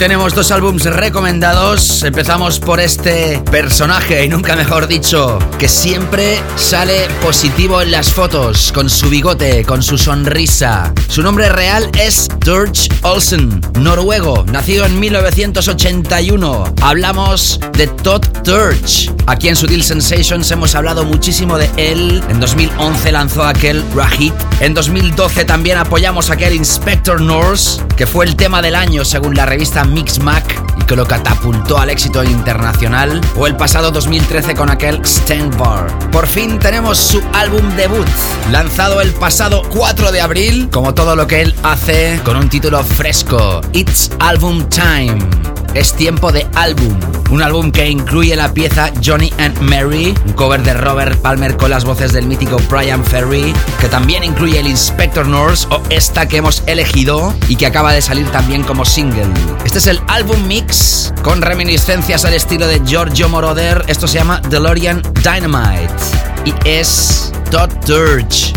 Tenemos 0.00 0.34
dos 0.34 0.50
álbums 0.50 0.86
recomendados. 0.86 2.02
Empezamos 2.04 2.58
por 2.58 2.80
este 2.80 3.38
personaje, 3.50 4.24
y 4.24 4.28
nunca 4.28 4.56
mejor 4.56 4.88
dicho, 4.88 5.38
que 5.58 5.68
siempre 5.68 6.40
sale 6.56 7.06
positivo 7.20 7.82
en 7.82 7.90
las 7.90 8.10
fotos, 8.10 8.72
con 8.72 8.88
su 8.88 9.10
bigote, 9.10 9.62
con 9.62 9.82
su 9.82 9.98
sonrisa. 9.98 10.94
Su 11.06 11.22
nombre 11.22 11.50
real 11.50 11.90
es 12.00 12.28
Turch 12.42 12.88
Olsen, 13.02 13.60
noruego, 13.78 14.42
nacido 14.50 14.86
en 14.86 14.98
1981. 14.98 16.74
Hablamos 16.80 17.60
de 17.74 17.86
Todd 17.86 18.22
Turch. 18.42 19.19
Aquí 19.30 19.48
en 19.48 19.54
Sutil 19.54 19.84
Sensations 19.84 20.50
hemos 20.50 20.74
hablado 20.74 21.04
muchísimo 21.04 21.56
de 21.56 21.70
él. 21.76 22.20
En 22.28 22.40
2011 22.40 23.12
lanzó 23.12 23.44
aquel 23.44 23.84
Rahit. 23.94 24.34
En 24.58 24.74
2012 24.74 25.44
también 25.44 25.78
apoyamos 25.78 26.30
aquel 26.30 26.52
Inspector 26.52 27.20
Norse, 27.20 27.80
que 27.96 28.08
fue 28.08 28.26
el 28.26 28.34
tema 28.34 28.60
del 28.60 28.74
año 28.74 29.04
según 29.04 29.36
la 29.36 29.46
revista 29.46 29.84
Mixmag 29.84 30.42
y 30.80 30.82
que 30.82 30.96
lo 30.96 31.06
catapultó 31.06 31.78
al 31.78 31.90
éxito 31.90 32.24
internacional. 32.24 33.20
O 33.36 33.46
el 33.46 33.54
pasado 33.54 33.92
2013 33.92 34.56
con 34.56 34.68
aquel 34.68 35.00
Stand 35.04 35.56
Bar. 35.56 35.96
Por 36.10 36.26
fin 36.26 36.58
tenemos 36.58 36.98
su 36.98 37.22
álbum 37.32 37.76
debut, 37.76 38.08
lanzado 38.50 39.00
el 39.00 39.12
pasado 39.12 39.62
4 39.70 40.10
de 40.10 40.22
abril, 40.22 40.68
como 40.72 40.92
todo 40.92 41.14
lo 41.14 41.28
que 41.28 41.42
él 41.42 41.54
hace, 41.62 42.20
con 42.24 42.36
un 42.36 42.48
título 42.48 42.82
fresco: 42.82 43.60
It's 43.74 44.10
Album 44.18 44.68
Time. 44.68 45.18
Es 45.74 45.94
tiempo 45.94 46.32
de 46.32 46.48
álbum. 46.56 46.98
Un 47.30 47.42
álbum 47.42 47.70
que 47.70 47.88
incluye 47.88 48.34
la 48.34 48.52
pieza 48.52 48.90
Johnny 49.04 49.32
and 49.38 49.58
Mary, 49.60 50.14
un 50.26 50.32
cover 50.32 50.62
de 50.62 50.74
Robert 50.74 51.20
Palmer 51.20 51.56
con 51.56 51.70
las 51.70 51.84
voces 51.84 52.12
del 52.12 52.26
mítico 52.26 52.56
Brian 52.68 53.04
Ferry, 53.04 53.54
que 53.80 53.88
también 53.88 54.24
incluye 54.24 54.58
el 54.58 54.66
Inspector 54.66 55.26
Norse 55.26 55.66
o 55.70 55.80
esta 55.90 56.26
que 56.26 56.38
hemos 56.38 56.64
elegido 56.66 57.32
y 57.48 57.54
que 57.54 57.66
acaba 57.66 57.92
de 57.92 58.02
salir 58.02 58.28
también 58.32 58.64
como 58.64 58.84
single. 58.84 59.28
Este 59.64 59.78
es 59.78 59.86
el 59.86 60.00
álbum 60.08 60.44
mix 60.48 61.14
con 61.22 61.40
reminiscencias 61.40 62.24
al 62.24 62.34
estilo 62.34 62.66
de 62.66 62.82
Giorgio 62.84 63.28
Moroder. 63.28 63.84
Esto 63.86 64.08
se 64.08 64.18
llama 64.18 64.40
DeLorean 64.48 65.00
Dynamite 65.22 65.94
y 66.44 66.54
es 66.68 67.32
Todd 67.50 67.70
Dirge. 67.86 68.52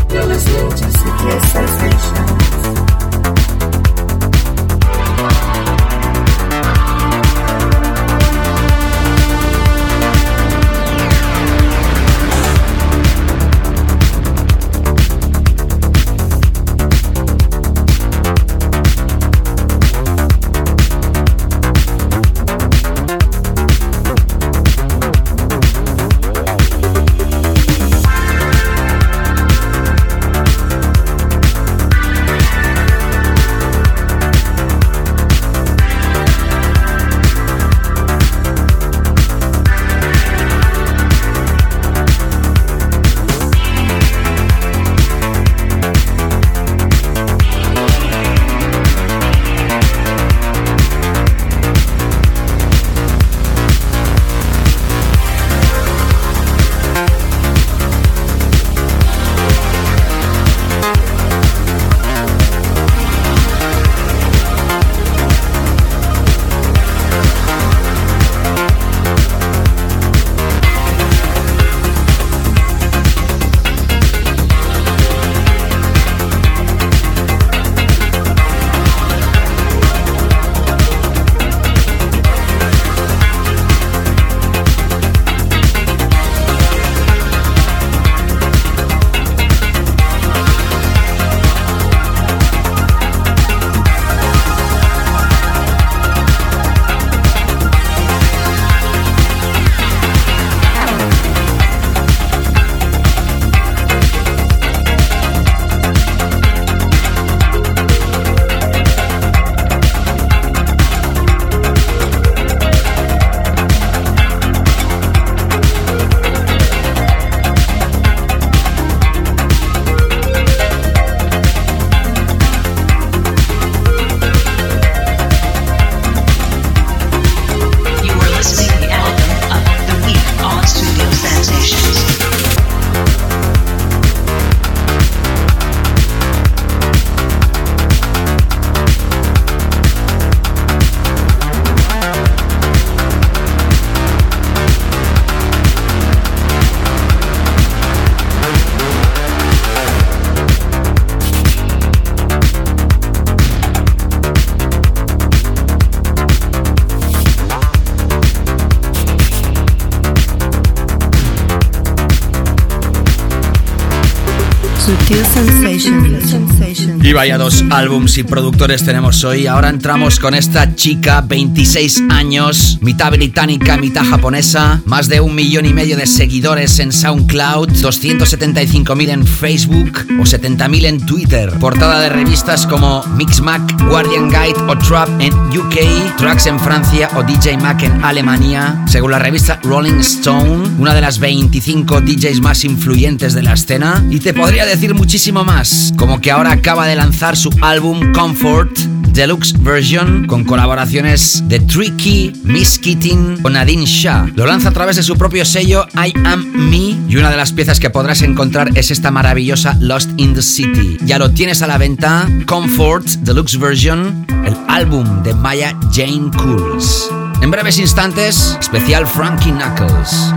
Vaya 167.14 167.38
dos 167.38 167.64
álbums 167.70 168.18
y 168.18 168.24
productores 168.24 168.84
tenemos 168.84 169.24
hoy. 169.24 169.46
Ahora 169.46 169.70
entramos 169.70 170.20
con 170.20 170.34
esta 170.34 170.76
chica, 170.76 171.22
26 171.22 172.04
años, 172.10 172.80
mitad 172.82 173.12
británica, 173.12 173.78
mitad 173.78 174.04
japonesa, 174.04 174.82
más 174.86 175.08
de 175.10 175.22
un 175.22 175.36
millón 175.36 175.68
y 175.68 175.74
medio 175.74 175.96
de 175.96 176.08
seguidores 176.08 176.80
en 176.80 176.92
SoundCloud, 176.92 177.70
275.000 177.70 179.10
en 179.10 179.28
Facebook 179.28 180.06
o 180.20 180.24
70.000 180.24 180.86
en 180.86 181.06
Twitter. 181.06 181.52
Portada 181.60 182.00
de 182.00 182.10
revistas 182.10 182.66
como 182.66 183.04
Mixmag, 183.16 183.62
Guardian 183.88 184.30
Guide 184.30 184.60
o 184.68 184.76
Trap 184.78 185.22
en 185.22 185.34
UK, 185.56 186.18
Tracks 186.18 186.48
en 186.48 186.60
Francia 186.60 187.10
o 187.16 187.22
DJ 187.22 187.58
Mac 187.58 187.84
en 187.84 188.04
Alemania. 188.04 188.84
Según 188.88 189.12
la 189.12 189.20
revista 189.20 189.60
Rolling 189.64 190.00
Stone, 190.00 190.78
una 190.80 190.96
de 190.96 191.02
las 191.02 191.20
25 191.20 192.02
DJs 192.02 192.42
más 192.42 192.66
influyentes 192.66 193.34
de 193.34 193.44
la 193.44 193.54
escena. 193.54 194.04
Y 194.10 194.20
te 194.20 194.34
podría 194.34 194.66
decir 194.66 194.96
muchísimo 194.96 195.44
más, 195.44 195.94
como 195.96 196.20
que 196.20 196.32
ahora 196.32 196.52
acaba 196.52 196.88
de 196.88 197.03
lanzar 197.04 197.36
su 197.36 197.50
álbum 197.62 198.14
Comfort 198.14 198.80
Deluxe 199.12 199.54
Version 199.62 200.26
con 200.26 200.46
colaboraciones 200.46 201.44
de 201.50 201.60
Tricky, 201.60 202.32
Miss 202.46 202.80
Keating 202.80 203.40
o 203.44 203.50
Nadine 203.50 203.86
Shah. 203.86 204.28
Lo 204.36 204.46
lanza 204.46 204.70
a 204.70 204.72
través 204.72 204.96
de 204.96 205.04
su 205.04 205.18
propio 205.18 205.44
sello 205.44 205.86
I 205.96 206.14
Am 206.24 206.46
Me 206.54 206.96
y 207.10 207.18
una 207.18 207.30
de 207.30 207.36
las 207.36 207.52
piezas 207.52 207.82
que 207.82 207.90
podrás 207.90 208.22
encontrar 208.22 208.70
es 208.76 208.90
esta 208.90 209.12
maravillosa 209.12 209.76
Lost 209.82 210.12
in 210.16 210.34
the 210.34 210.42
City. 210.42 210.98
Ya 211.04 211.20
lo 211.20 211.32
tienes 211.32 211.62
a 211.62 211.68
la 211.68 211.78
venta, 211.78 212.26
Comfort 212.46 213.06
Deluxe 213.06 213.60
Version, 213.60 214.26
el 214.46 214.56
álbum 214.70 215.24
de 215.24 215.34
Maya 215.34 215.78
Jane 215.92 216.32
Cools. 216.38 217.10
En 217.42 217.52
breves 217.52 217.80
instantes, 217.80 218.58
especial 218.62 219.06
Frankie 219.06 219.52
Knuckles. 219.52 220.32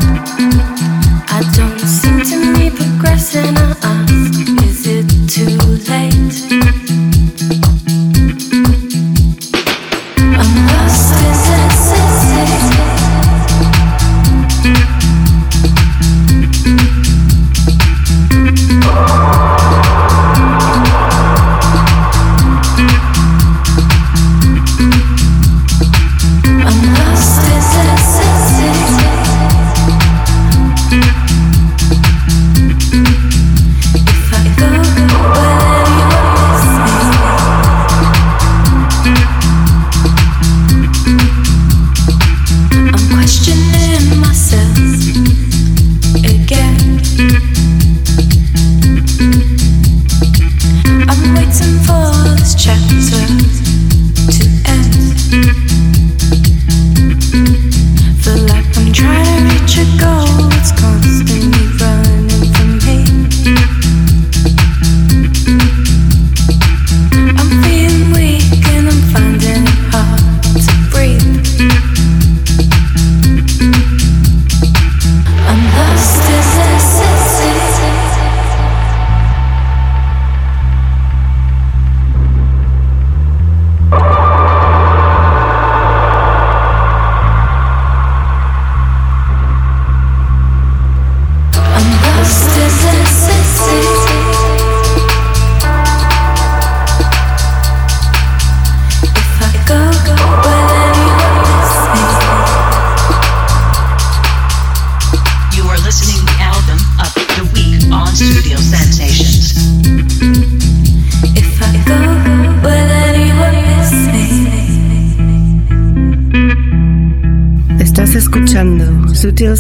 Too 5.27 5.45
late? 5.89 6.86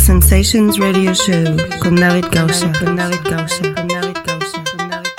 Sensations 0.07 0.78
Radio 0.78 1.12
Show 1.12 1.57
con 1.81 1.97
David 1.97 2.27
Gausa. 2.31 2.70
Con 2.78 2.95
David 2.95 3.19
Gausa. 3.24 3.62
Con 3.74 3.89
David 3.89 4.16
Gausa. 4.24 4.62
Con 4.77 4.89
David 4.89 5.11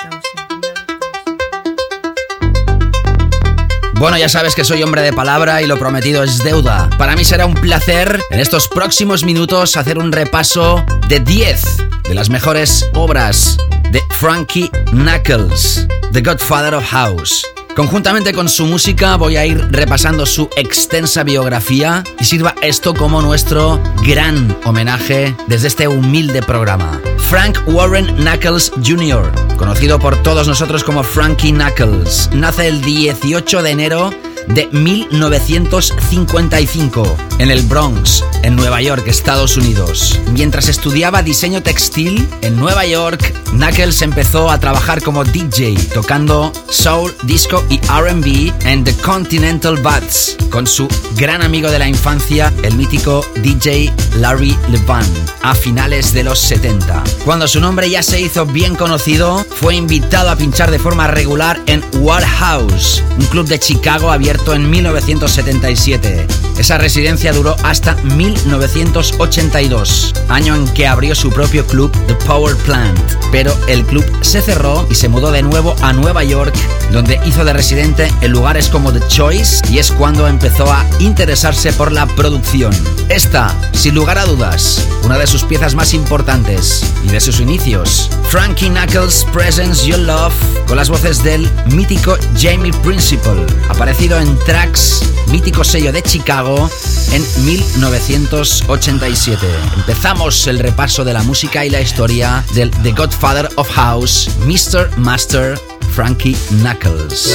Bueno, 4.00 4.18
ya 4.18 4.30
sabes 4.30 4.56
que 4.56 4.64
soy 4.64 4.82
hombre 4.84 5.02
de 5.02 5.12
palabra 5.12 5.62
y 5.62 5.68
lo 5.68 5.78
prometido 5.78 6.24
es 6.24 6.42
deuda. 6.42 6.90
Para 6.98 7.18
mí 7.18 7.26
será 7.26 7.46
un 7.46 7.56
placer 7.56 8.22
en 8.30 8.40
estos 8.40 8.70
próximos 8.70 9.26
minutos 9.26 9.76
hacer 9.76 9.98
un 9.98 10.14
repaso 10.14 10.86
de 11.10 11.20
10 11.20 11.78
de 12.04 12.16
las 12.16 12.30
mejores 12.30 12.90
obras 12.94 13.58
de 13.92 14.02
Frankie 14.12 14.72
Knuckles, 14.92 15.86
The 16.14 16.22
Godfather 16.22 16.76
of 16.76 16.86
House. 16.86 17.46
Conjuntamente 17.78 18.34
con 18.34 18.50
su 18.50 18.66
música 18.66 19.16
voy 19.18 19.38
a 19.38 19.46
ir 19.46 19.68
repasando 19.70 20.26
su 20.26 20.50
extensa 20.58 21.24
biografía 21.24 22.04
y 22.20 22.26
sirva 22.26 22.56
esto 22.64 22.96
como 22.96 23.22
nuestro 23.22 23.80
gran 24.04 24.58
homenaje 24.66 25.36
desde 25.46 25.68
este 25.68 25.88
humilde 25.88 26.42
programa. 26.42 27.00
Frank 27.20 27.60
Warren 27.68 28.08
Knuckles 28.16 28.72
Jr., 28.84 29.32
conocido 29.58 30.00
por 30.00 30.20
todos 30.24 30.48
nosotros 30.48 30.84
como 30.84 31.04
Frankie 31.04 31.52
Knuckles, 31.52 32.32
nace 32.34 32.68
el 32.68 32.82
18 32.82 33.62
de 33.62 33.70
enero 33.70 34.10
de 34.48 34.68
1955 34.72 37.27
en 37.40 37.52
el 37.52 37.62
Bronx, 37.64 38.24
en 38.44 38.56
Nueva 38.56 38.82
York, 38.82 39.08
Estados 39.08 39.58
Unidos. 39.58 40.20
Mientras 40.32 40.70
estudiaba 40.70 41.24
diseño 41.24 41.62
textil 41.62 42.28
en 42.42 42.58
Nueva 42.58 42.86
York, 42.86 43.34
Knuckles 43.52 44.02
empezó 44.02 44.50
a 44.50 44.60
trabajar 44.60 45.02
como 45.02 45.24
DJ, 45.24 45.76
tocando 45.94 46.52
soul, 46.70 47.16
disco 47.24 47.64
y 47.70 47.80
RB 47.80 48.52
en 48.66 48.84
The 48.84 48.94
Continental 48.98 49.78
Bats 49.78 50.38
con 50.50 50.68
su 50.68 50.88
gran 51.16 51.42
amigo 51.42 51.70
de 51.70 51.80
la 51.80 51.88
infancia, 51.88 52.54
el 52.64 52.76
mítico 52.76 53.26
DJ 53.44 53.92
Larry 54.18 54.58
Levan, 54.70 55.06
a 55.42 55.54
finales 55.54 56.14
de 56.14 56.24
los 56.24 56.40
70. 56.40 57.04
Cuando 57.26 57.48
su 57.48 57.60
nombre 57.60 57.90
ya 57.90 58.04
se 58.04 58.22
hizo 58.22 58.46
bien 58.46 58.76
conocido, 58.76 59.46
fue 59.60 59.76
invitado 59.76 60.30
a 60.30 60.36
pinchar 60.36 60.72
de 60.72 60.80
forma 60.80 61.08
regular 61.08 61.60
en 61.68 61.84
Warehouse, 62.00 63.04
un 63.18 63.26
club 63.28 63.48
de 63.48 63.60
Chicago 63.60 64.12
abierto 64.12 64.54
en 64.54 64.70
1977. 64.70 66.28
Esa 66.58 66.78
residencia 66.78 67.27
duró 67.34 67.56
hasta 67.64 67.96
1982, 67.96 70.14
año 70.30 70.56
en 70.56 70.68
que 70.70 70.88
abrió 70.88 71.16
su 71.16 71.30
propio 71.30 71.66
club, 71.66 71.92
The 72.08 72.16
Power 72.26 72.56
Plant. 72.58 73.00
Pero 73.32 73.54
el 73.68 73.84
club 73.86 74.06
se 74.22 74.42
cerró 74.42 74.88
y 74.90 74.96
se 74.96 75.10
mudó 75.10 75.32
de 75.32 75.44
nuevo 75.44 75.76
a 75.82 75.94
Nueva 75.94 76.24
York, 76.24 76.54
donde 76.92 77.20
hizo 77.26 77.44
de 77.44 77.54
residente 77.54 78.12
en 78.22 78.32
lugares 78.32 78.70
como 78.70 78.94
The 78.94 79.06
Choice 79.08 79.62
y 79.70 79.80
es 79.80 79.92
cuando 79.92 80.28
empezó 80.28 80.72
a 80.72 80.86
interesarse 81.00 81.74
por 81.74 81.92
la 81.92 82.06
producción. 82.08 82.74
Esta, 83.10 83.54
sin 83.74 83.96
lugar 83.96 84.18
a 84.18 84.26
dudas, 84.26 84.88
una 85.04 85.18
de 85.18 85.28
sus 85.28 85.44
piezas 85.44 85.76
más 85.76 85.94
importantes 85.94 86.84
y 87.04 87.10
de 87.10 87.20
sus 87.20 87.40
inicios. 87.40 88.10
Frankie 88.30 88.70
Knuckles 88.70 89.26
Presents 89.34 89.86
Your 89.86 90.00
Love 90.00 90.34
con 90.68 90.78
las 90.78 90.90
voces 90.90 91.24
del 91.24 91.50
mítico 91.74 92.18
Jamie 92.38 92.74
Principal, 92.84 93.46
aparecido 93.70 94.20
en 94.20 94.38
Tracks, 94.40 95.04
mítico 95.32 95.64
sello 95.64 95.92
de 95.92 96.02
Chicago, 96.02 96.70
en 97.18 97.46
1987. 97.46 99.48
Empezamos 99.76 100.48
el 100.48 100.60
repaso 100.60 101.04
de 101.04 101.14
la 101.14 101.24
música 101.24 101.66
y 101.66 101.70
la 101.70 101.82
historia 101.82 102.44
del 102.54 102.70
The 102.84 102.92
Godfather 102.92 103.50
of 103.56 103.70
House, 103.72 104.30
Mr. 104.46 104.96
Master 104.98 105.60
Frankie 105.94 106.36
Knuckles. 106.50 107.34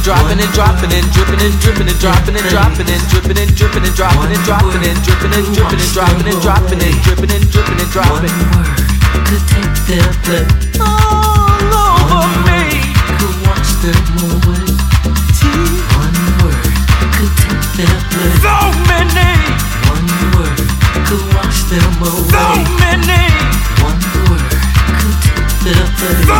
and 0.00 0.06
dropping 0.06 0.40
and 0.40 0.52
dropping 0.54 0.92
and 0.96 1.12
dripping 1.12 1.40
and 1.44 1.60
dripping 1.60 1.88
and 1.88 1.98
dropping 2.00 2.36
and 2.36 2.48
dropping 2.48 2.88
and 2.88 3.02
dripping 3.12 3.36
and 3.36 3.52
dripping 3.54 3.84
and 3.84 3.94
dropping 3.94 4.32
and 4.32 4.44
dropping 4.48 4.80
and 4.80 4.96
dripping 5.04 5.32
and 5.36 5.44
dripping 5.52 5.76
and 5.76 5.92
dropping 5.92 6.24
and 6.24 6.40
dropping 6.40 6.80
and 6.80 6.96
dripping 7.04 7.30
and 7.36 7.44
dripping 7.52 7.80
and 7.80 7.90
dropping. 7.92 8.32
One 8.32 8.64
word 8.64 8.80
could 9.28 9.44
take 9.44 9.76
their 9.84 10.08
breath 10.24 10.80
all 10.80 11.68
over 11.68 12.32
me. 12.48 12.80
Could 13.20 13.36
watch 13.44 13.68
them 13.84 14.00
away. 14.24 14.72
One 16.00 16.16
word 16.40 16.64
could 17.20 17.34
take 17.36 17.64
their 17.76 17.98
breath. 18.08 18.40
So 18.40 18.56
many. 18.88 19.36
One 19.84 20.08
word 20.32 20.64
could 21.12 21.24
wash 21.36 21.60
them 21.68 21.92
away. 22.00 22.32
So 22.32 22.44
many. 22.80 23.24
One 23.84 24.00
word 24.32 24.48
could 24.96 25.18
take 25.28 25.44
their 25.60 25.84
breath. 26.00 26.39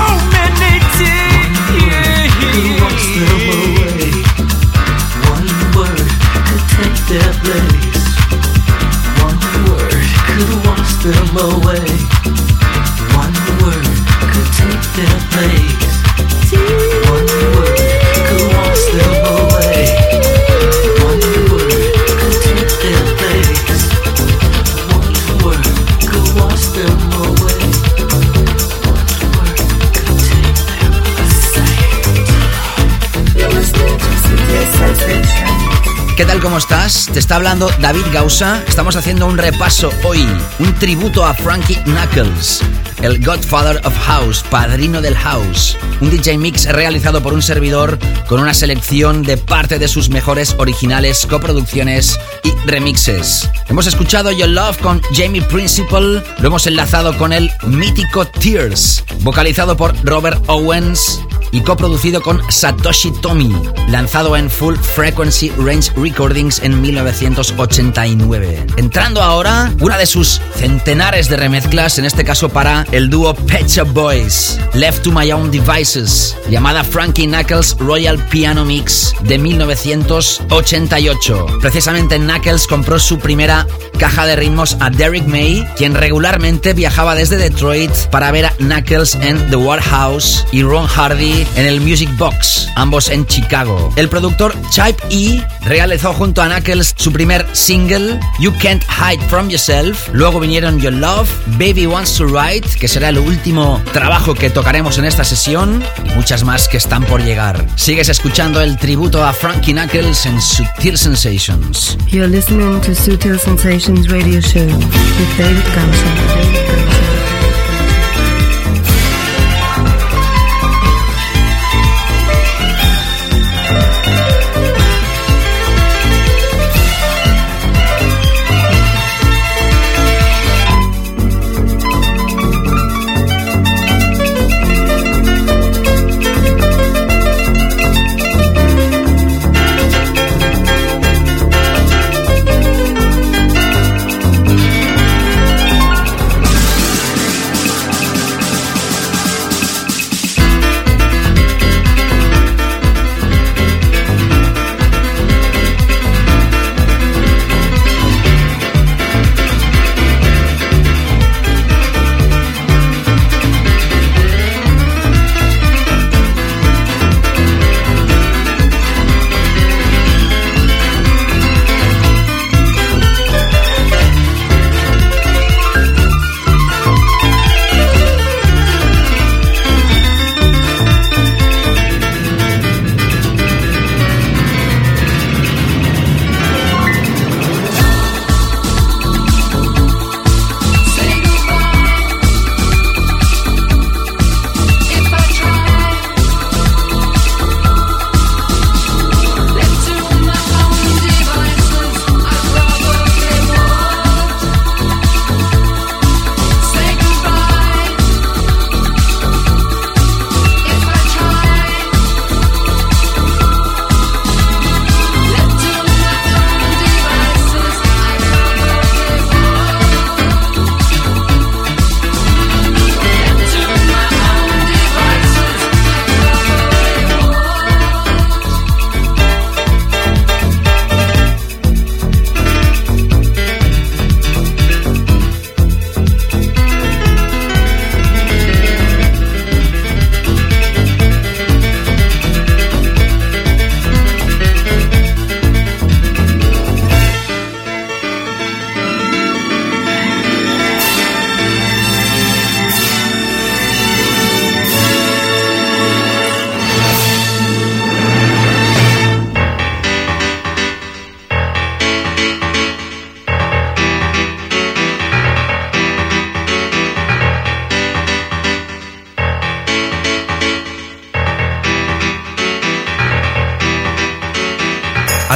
estás? 36.60 37.08
Te 37.10 37.18
está 37.18 37.36
hablando 37.36 37.70
David 37.80 38.04
Gausa. 38.12 38.62
Estamos 38.68 38.94
haciendo 38.94 39.26
un 39.26 39.38
repaso 39.38 39.90
hoy, 40.04 40.26
un 40.58 40.74
tributo 40.74 41.24
a 41.24 41.32
Frankie 41.32 41.76
Knuckles, 41.84 42.60
el 43.00 43.24
Godfather 43.24 43.80
of 43.86 43.96
House, 44.04 44.44
padrino 44.50 45.00
del 45.00 45.16
house. 45.16 45.78
Un 46.02 46.10
DJ 46.10 46.36
mix 46.36 46.66
realizado 46.66 47.22
por 47.22 47.32
un 47.32 47.40
servidor 47.40 47.98
con 48.28 48.40
una 48.40 48.52
selección 48.52 49.22
de 49.22 49.38
parte 49.38 49.78
de 49.78 49.88
sus 49.88 50.10
mejores 50.10 50.54
originales, 50.58 51.24
coproducciones 51.24 52.20
y 52.44 52.52
remixes. 52.66 53.48
Hemos 53.68 53.86
escuchado 53.86 54.30
Your 54.30 54.50
Love 54.50 54.76
con 54.78 55.00
Jamie 55.14 55.42
Principal, 55.42 56.22
lo 56.38 56.46
hemos 56.46 56.66
enlazado 56.66 57.16
con 57.16 57.32
el 57.32 57.50
mítico 57.66 58.26
Tears, 58.26 59.02
vocalizado 59.20 59.78
por 59.78 59.94
Robert 60.04 60.44
Owens 60.46 61.19
y 61.52 61.62
coproducido 61.62 62.22
con 62.22 62.40
Satoshi 62.50 63.12
Tomi, 63.20 63.54
lanzado 63.88 64.36
en 64.36 64.50
Full 64.50 64.76
Frequency 64.76 65.50
Range 65.58 65.90
Recordings 65.96 66.60
en 66.62 66.80
1989. 66.80 68.66
Entrando 68.76 69.22
ahora, 69.22 69.72
una 69.80 69.98
de 69.98 70.06
sus 70.06 70.40
centenares 70.56 71.28
de 71.28 71.36
remezclas, 71.36 71.98
en 71.98 72.04
este 72.04 72.24
caso 72.24 72.48
para 72.48 72.86
el 72.92 73.10
dúo 73.10 73.34
Pet 73.34 73.66
Boys, 73.92 74.58
Left 74.74 75.02
to 75.02 75.10
My 75.12 75.30
Own 75.32 75.50
Devices, 75.50 76.36
llamada 76.48 76.84
Frankie 76.84 77.26
Knuckles 77.26 77.76
Royal 77.78 78.24
Piano 78.28 78.64
Mix 78.64 79.14
de 79.22 79.38
1988. 79.38 81.46
Precisamente 81.60 82.18
Knuckles 82.18 82.66
compró 82.66 82.98
su 82.98 83.18
primera 83.18 83.66
caja 84.00 84.24
de 84.24 84.34
ritmos 84.34 84.78
a 84.80 84.88
Derek 84.88 85.26
May, 85.26 85.68
quien 85.76 85.94
regularmente 85.94 86.72
viajaba 86.72 87.14
desde 87.14 87.36
Detroit 87.36 87.92
para 88.10 88.32
ver 88.32 88.46
a 88.46 88.54
Knuckles 88.56 89.14
en 89.16 89.50
The 89.50 89.56
Warehouse 89.56 90.46
y 90.52 90.62
Ron 90.62 90.86
Hardy 90.86 91.46
en 91.56 91.66
el 91.66 91.82
Music 91.82 92.08
Box, 92.16 92.70
ambos 92.76 93.10
en 93.10 93.26
Chicago. 93.26 93.92
El 93.96 94.08
productor 94.08 94.54
Chip 94.70 94.98
E 95.10 95.46
realizó 95.62 96.12
junto 96.12 96.42
a 96.42 96.48
Knuckles 96.48 96.94
su 96.96 97.12
primer 97.12 97.46
single, 97.52 98.18
You 98.38 98.52
Can't 98.60 98.82
Hide 98.84 99.22
From 99.28 99.48
Yourself. 99.48 100.08
Luego 100.12 100.40
vinieron 100.40 100.80
Your 100.80 100.92
Love, 100.92 101.28
Baby 101.58 101.86
Wants 101.86 102.14
to 102.16 102.26
Ride, 102.26 102.66
que 102.78 102.88
será 102.88 103.10
el 103.10 103.18
último 103.18 103.82
trabajo 103.92 104.34
que 104.34 104.50
tocaremos 104.50 104.98
en 104.98 105.04
esta 105.04 105.24
sesión, 105.24 105.82
y 106.04 106.14
muchas 106.14 106.44
más 106.44 106.68
que 106.68 106.76
están 106.76 107.04
por 107.04 107.22
llegar. 107.22 107.64
Sigues 107.76 108.08
escuchando 108.08 108.60
el 108.60 108.78
tributo 108.78 109.24
a 109.24 109.32
Frankie 109.32 109.72
Knuckles 109.72 110.26
en 110.26 110.40
Sutil 110.40 110.96
Sensations. 110.96 111.96
You're 112.08 112.28
listening 112.28 112.80
to 112.80 112.94
Sutil 112.94 113.38
Sensations 113.38 114.08
Radio 114.10 114.40
Show 114.40 114.66
with 114.66 115.38
David. 115.38 116.89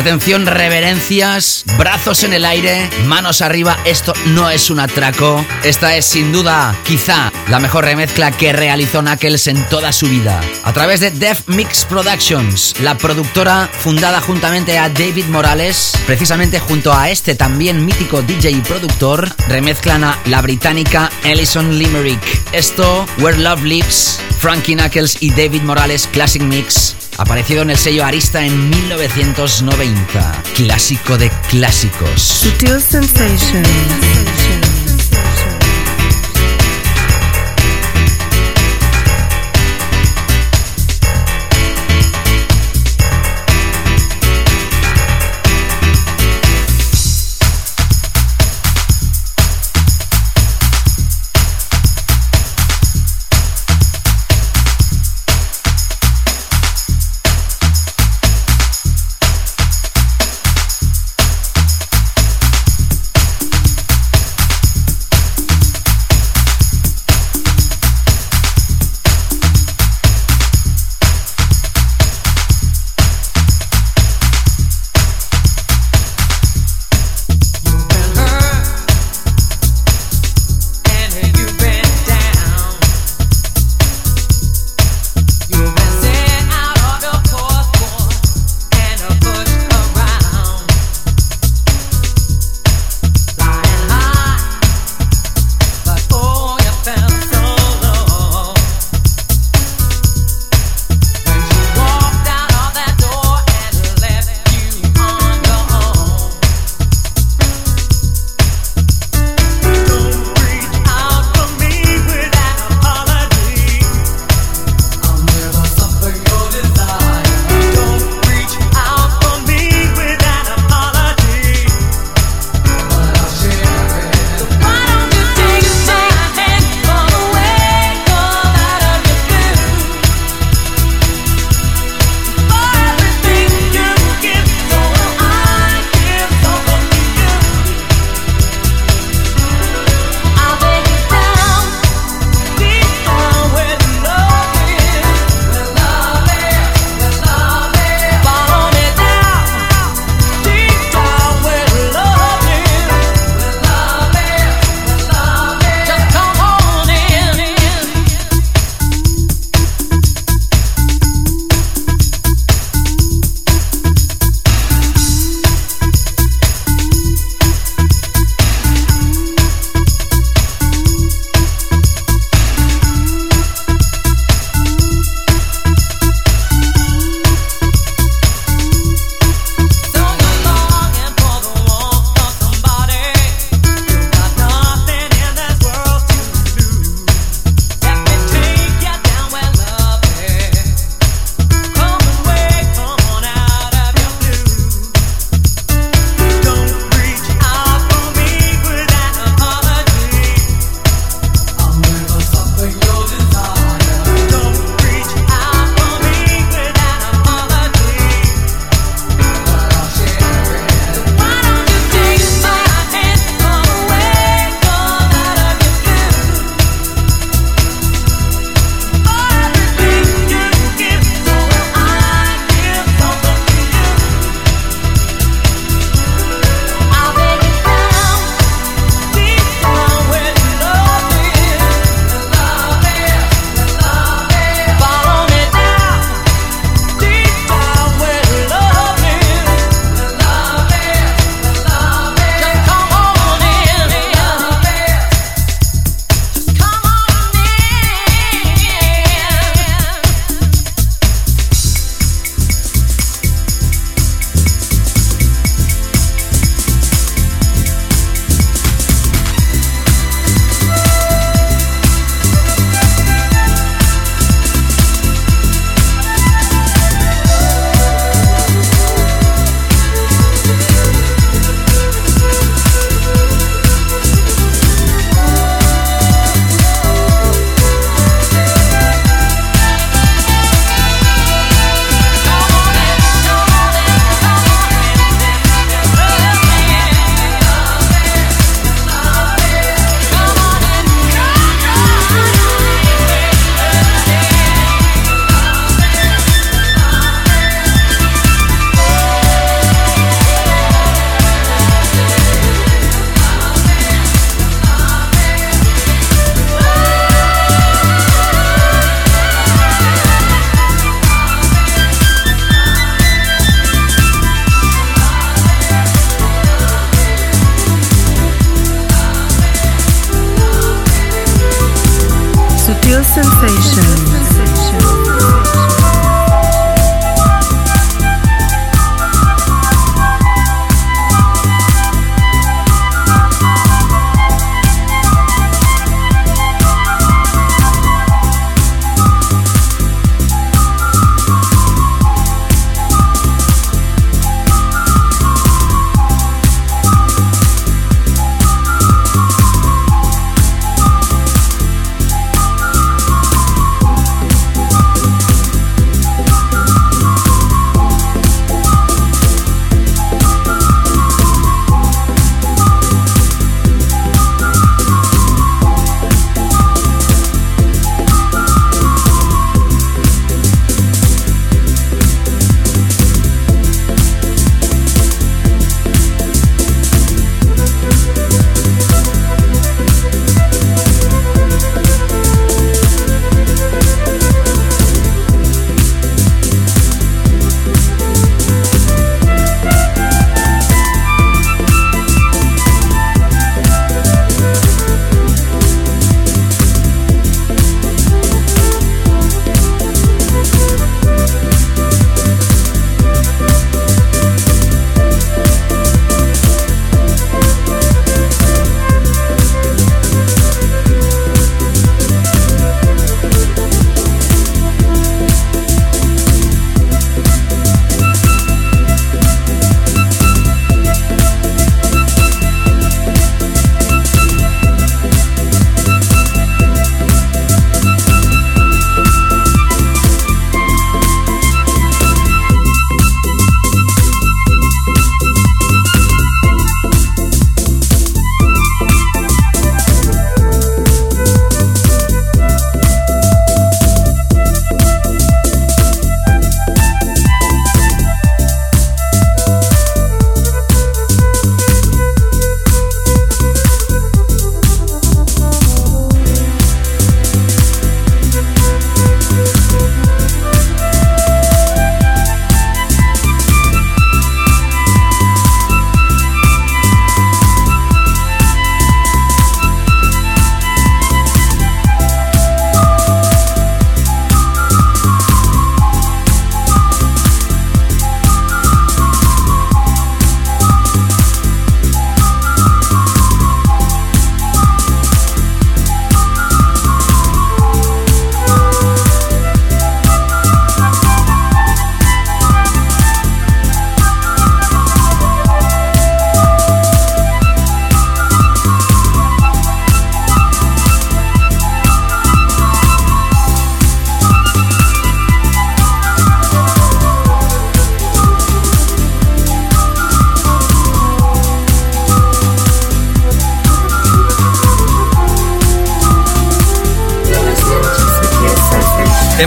Atención, 0.05 0.45
reverencias, 0.45 1.65
brazos 1.79 2.25
en 2.25 2.35
el 2.35 2.45
aire, 2.45 2.91
manos 3.07 3.41
arriba. 3.41 3.79
Esto 3.87 4.13
no 4.27 4.51
es 4.51 4.69
un 4.69 4.79
atraco. 4.79 5.43
Esta 5.63 5.97
es 5.97 6.05
sin 6.05 6.31
duda, 6.31 6.77
quizá, 6.85 7.33
la 7.49 7.59
mejor 7.59 7.87
remezcla 7.87 8.31
que 8.31 8.53
realizó 8.53 9.01
Knuckles 9.01 9.47
en 9.47 9.67
toda 9.71 9.93
su 9.95 10.07
vida. 10.07 10.43
A 10.65 10.75
través 10.75 11.01
de 11.01 11.11
Def 11.11 11.49
Mix 11.49 11.87
Productions, 11.87 12.75
la 12.83 12.99
productora 12.99 13.67
fundada 13.73 14.21
juntamente 14.21 14.77
a 14.77 14.91
David 14.91 15.25
Morales, 15.29 15.95
precisamente 16.05 16.61
junto 16.61 16.93
a 16.93 17.09
este 17.09 17.35
también 17.35 17.87
mítico 17.87 18.21
DJ 18.21 18.51
y 18.51 18.61
productor, 18.61 19.35
remezclan 19.49 20.05
a 20.05 20.19
la 20.27 20.43
británica 20.43 21.11
Ellison 21.25 21.79
Limerick. 21.79 22.21
Esto, 22.53 23.07
Where 23.21 23.39
Love 23.39 23.63
Lives, 23.63 24.21
Frankie 24.39 24.75
Knuckles 24.75 25.17
y 25.23 25.31
David 25.31 25.63
Morales 25.63 26.07
Classic 26.13 26.43
Mix 26.43 26.95
aparecido 27.19 27.62
en 27.62 27.70
el 27.70 27.77
sello 27.77 28.05
Arista 28.05 28.45
en 28.45 28.70
1990. 28.70 30.43
Clásico 30.55 31.16
de 31.19 31.31
clásicos. 31.51 32.23
Sutil. 32.23 32.69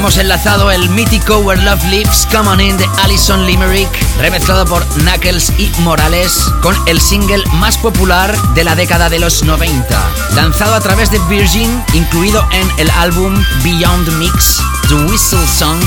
Hemos 0.07 0.19
enlazado 0.19 0.71
el 0.71 0.89
mítico 0.91 1.39
Where 1.39 1.61
Love 1.63 1.83
Lives 1.89 2.25
Come 2.31 2.47
On 2.47 2.61
In 2.61 2.77
de 2.77 2.85
Alison 3.03 3.45
Limerick, 3.45 3.89
remezclado 4.19 4.65
por 4.65 4.81
Knuckles 4.99 5.51
y 5.57 5.69
Morales, 5.81 6.39
con 6.61 6.73
el 6.87 7.01
single 7.01 7.43
más 7.55 7.77
popular 7.77 8.33
de 8.53 8.63
la 8.63 8.73
década 8.73 9.09
de 9.09 9.19
los 9.19 9.43
90, 9.43 10.09
lanzado 10.33 10.75
a 10.75 10.79
través 10.79 11.11
de 11.11 11.19
Virgin, 11.27 11.83
incluido 11.93 12.47
en 12.53 12.71
el 12.79 12.89
álbum 12.91 13.35
Beyond 13.63 14.09
Mix. 14.13 14.61
The 14.87 14.95
Whistle 14.95 15.45
Song, 15.45 15.81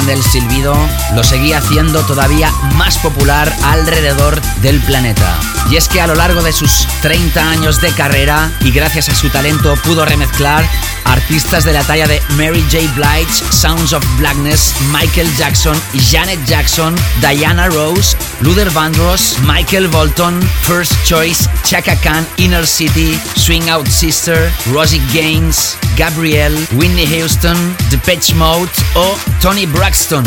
del 0.00 0.22
silbido, 0.22 0.74
lo 1.14 1.22
seguía 1.22 1.58
haciendo 1.58 2.00
todavía 2.06 2.50
más 2.76 2.96
popular 2.96 3.54
alrededor 3.62 4.40
del 4.62 4.80
planeta. 4.80 5.38
Y 5.70 5.76
es 5.76 5.86
que 5.86 6.00
a 6.00 6.06
lo 6.06 6.14
largo 6.14 6.42
de 6.42 6.52
sus 6.52 6.86
30 7.02 7.50
años 7.50 7.80
de 7.82 7.92
carrera 7.92 8.50
y 8.60 8.70
gracias 8.70 9.10
a 9.10 9.14
su 9.14 9.28
talento 9.28 9.74
pudo 9.84 10.06
remezclar 10.06 10.64
artistas 11.04 11.64
de 11.64 11.74
la 11.74 11.82
talla 11.84 12.06
de 12.06 12.22
Mary 12.36 12.64
J. 12.72 12.90
Blige, 12.94 13.30
Sounds 13.50 13.92
of 13.92 14.02
Blackness, 14.18 14.74
Michael 14.90 15.28
Jackson, 15.36 15.78
Janet 16.10 16.42
Jackson, 16.46 16.94
Diana 17.20 17.68
Rose, 17.68 18.16
Luther 18.40 18.70
Vandross, 18.70 19.38
Michael 19.40 19.88
Bolton, 19.88 20.40
First 20.62 20.94
Choice, 21.04 21.48
Chaka 21.64 21.96
Khan, 21.96 22.26
Inner 22.38 22.66
City, 22.66 23.18
Swing 23.36 23.68
Out 23.68 23.86
Sister, 23.88 24.50
Rosie 24.72 25.02
Gaines, 25.12 25.76
Gabrielle, 25.96 26.58
Whitney 26.72 27.06
Houston, 27.06 27.56
Depeche 27.90 28.34
Mode 28.34 28.70
o 28.94 29.16
Tony 29.40 29.66
Braxton 29.66 30.24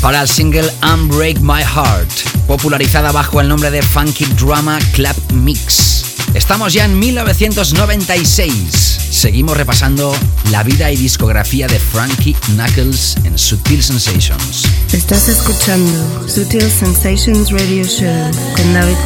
para 0.00 0.20
el 0.20 0.28
single 0.28 0.70
Unbreak 0.82 1.38
My 1.40 1.62
Heart, 1.62 2.46
popularizada 2.46 3.12
bajo 3.12 3.40
el 3.40 3.48
nombre 3.48 3.70
de 3.70 3.82
Funky 3.82 4.26
Drama 4.40 4.78
Clap 4.92 5.16
Mix. 5.32 6.16
Estamos 6.34 6.72
ya 6.72 6.84
en 6.84 6.98
1996. 6.98 8.98
Seguimos 9.10 9.56
repasando 9.56 10.14
la 10.50 10.62
vida 10.62 10.90
y 10.92 10.96
discografía 10.96 11.66
de 11.66 11.78
Frankie 11.78 12.36
Knuckles 12.46 13.16
en 13.24 13.38
Sutil 13.38 13.82
Sensations. 13.82 14.64
Estás 14.92 15.28
escuchando 15.28 16.28
Sutil 16.28 16.70
Sensations 16.70 17.50
Radio 17.50 17.84
Show 17.84 18.30
con 18.54 18.74
David. 18.74 18.96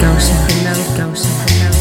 Ahí 1.46 1.79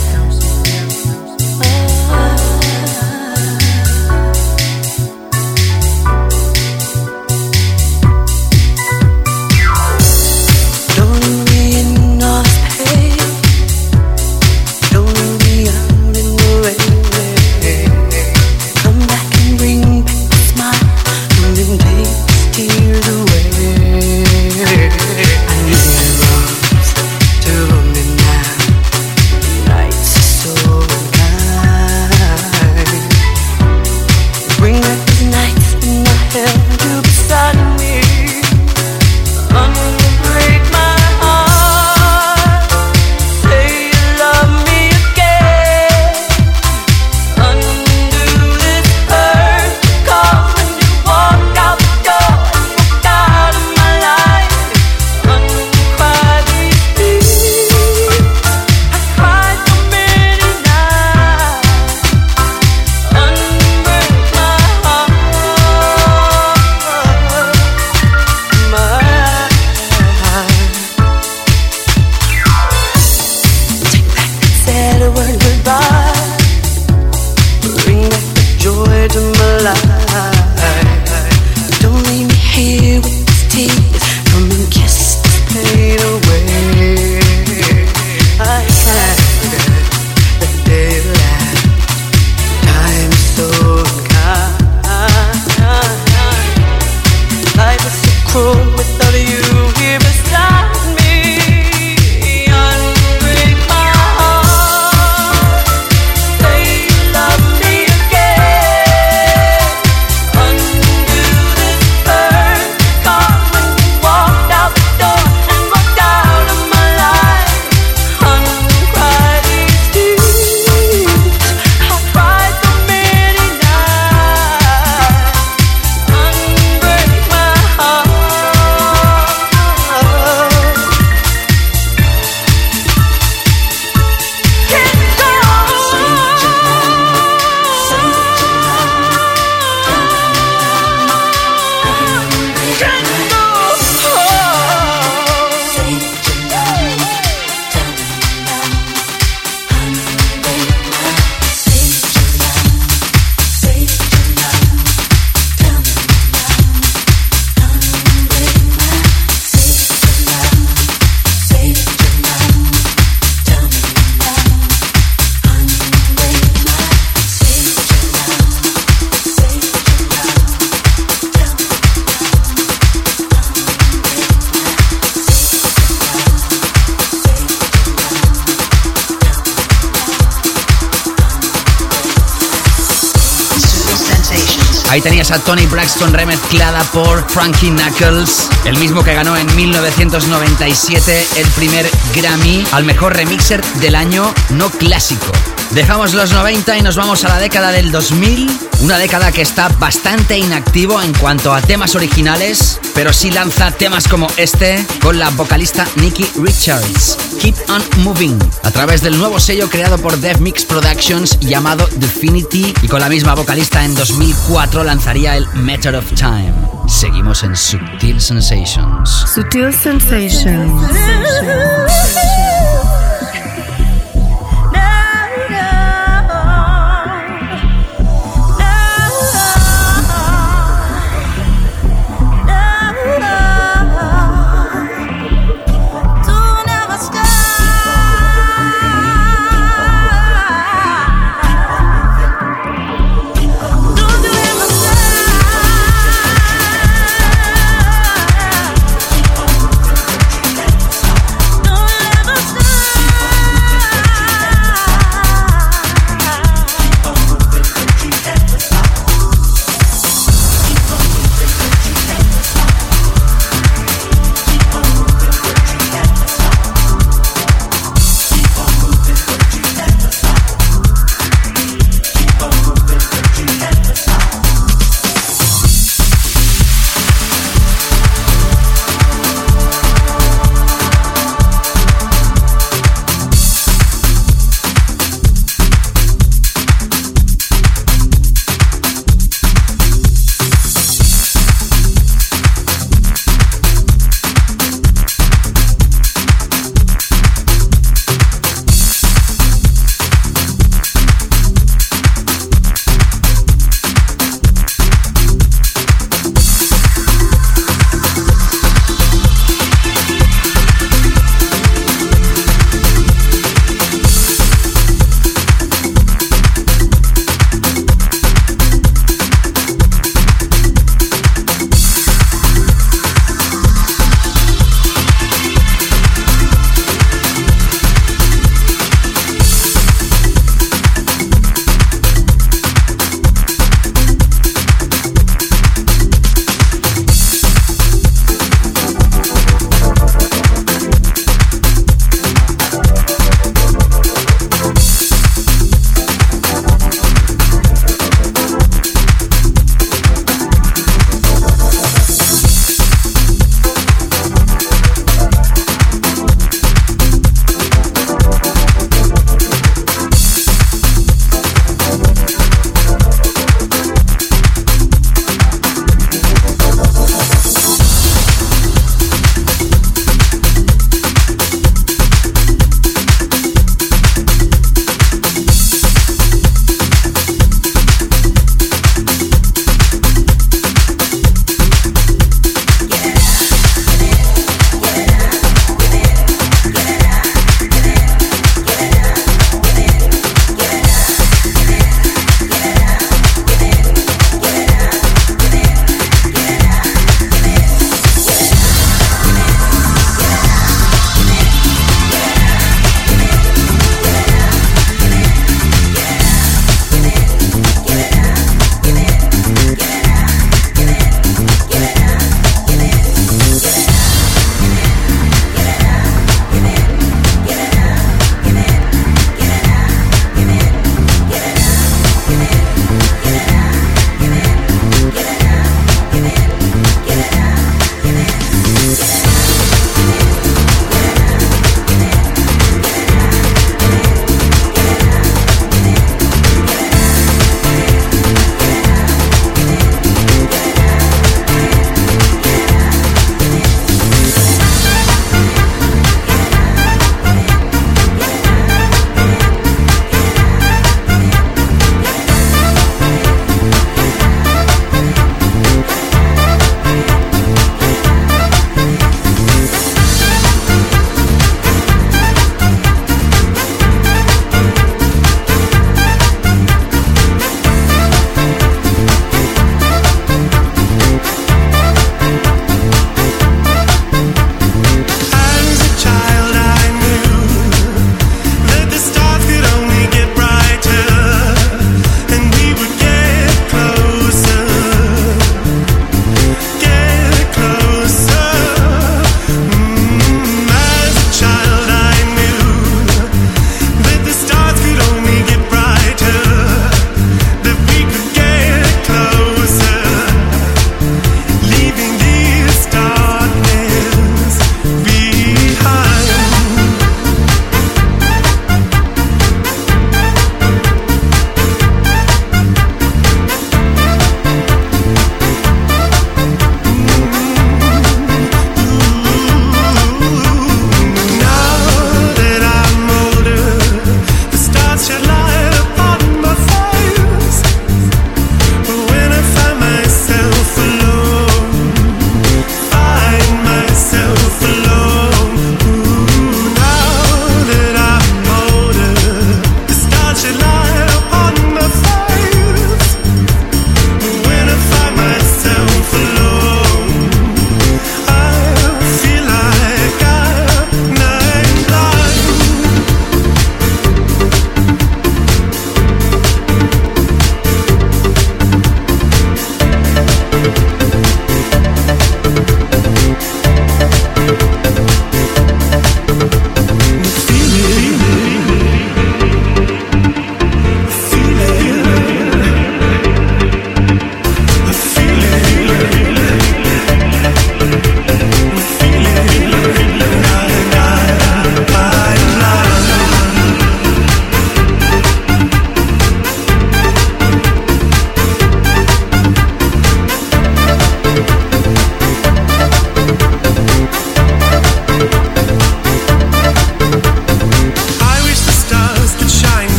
a 185.31 185.39
Tony 185.39 185.65
Braxton 185.67 186.13
remezclada 186.13 186.83
por 186.91 187.29
Frankie 187.29 187.69
Knuckles, 187.69 188.49
el 188.65 188.77
mismo 188.77 189.03
que 189.03 189.13
ganó 189.13 189.37
en 189.37 189.53
1997 189.55 191.27
el 191.35 191.47
primer 191.49 191.89
Grammy 192.15 192.65
al 192.71 192.83
mejor 192.83 193.15
remixer 193.15 193.63
del 193.75 193.95
año 193.95 194.33
no 194.49 194.69
clásico. 194.71 195.31
Dejamos 195.71 196.13
los 196.13 196.31
90 196.31 196.77
y 196.77 196.81
nos 196.81 196.95
vamos 196.95 197.23
a 197.25 197.29
la 197.29 197.39
década 197.39 197.71
del 197.71 197.91
2000, 197.91 198.49
una 198.81 198.97
década 198.97 199.31
que 199.31 199.43
está 199.43 199.67
bastante 199.67 200.37
inactivo 200.37 200.99
en 201.01 201.13
cuanto 201.13 201.53
a 201.53 201.61
temas 201.61 201.95
originales, 201.95 202.79
pero 202.95 203.13
sí 203.13 203.29
lanza 203.29 203.71
temas 203.71 204.07
como 204.07 204.27
este 204.37 204.83
con 205.01 205.19
la 205.19 205.29
vocalista 205.29 205.85
Nikki 205.97 206.25
Richards, 206.37 207.17
Keep 207.39 207.55
on 207.69 207.81
Moving, 208.03 208.37
a 208.63 208.71
través 208.71 209.01
del 209.01 209.17
nuevo 209.17 209.39
sello 209.39 209.69
creado 209.69 209.97
por 209.97 210.17
Dev 210.17 210.41
Mix 210.41 210.65
Productions 210.65 211.39
llamado 211.39 211.87
Definity 211.95 212.73
y 212.81 212.87
con 212.87 212.99
la 212.99 213.07
misma 213.07 213.33
vocalista 213.33 213.85
en 213.85 213.95
2004 213.95 214.83
lanzaría 214.83 215.37
el 215.37 215.47
Matter 215.53 215.95
of 215.95 216.13
Time. 216.15 216.53
Seguimos 216.87 217.43
en 217.43 217.55
Subtil 217.55 218.19
Sensations. 218.19 219.09
Sutil 219.33 219.73
Sensations. 219.73 220.81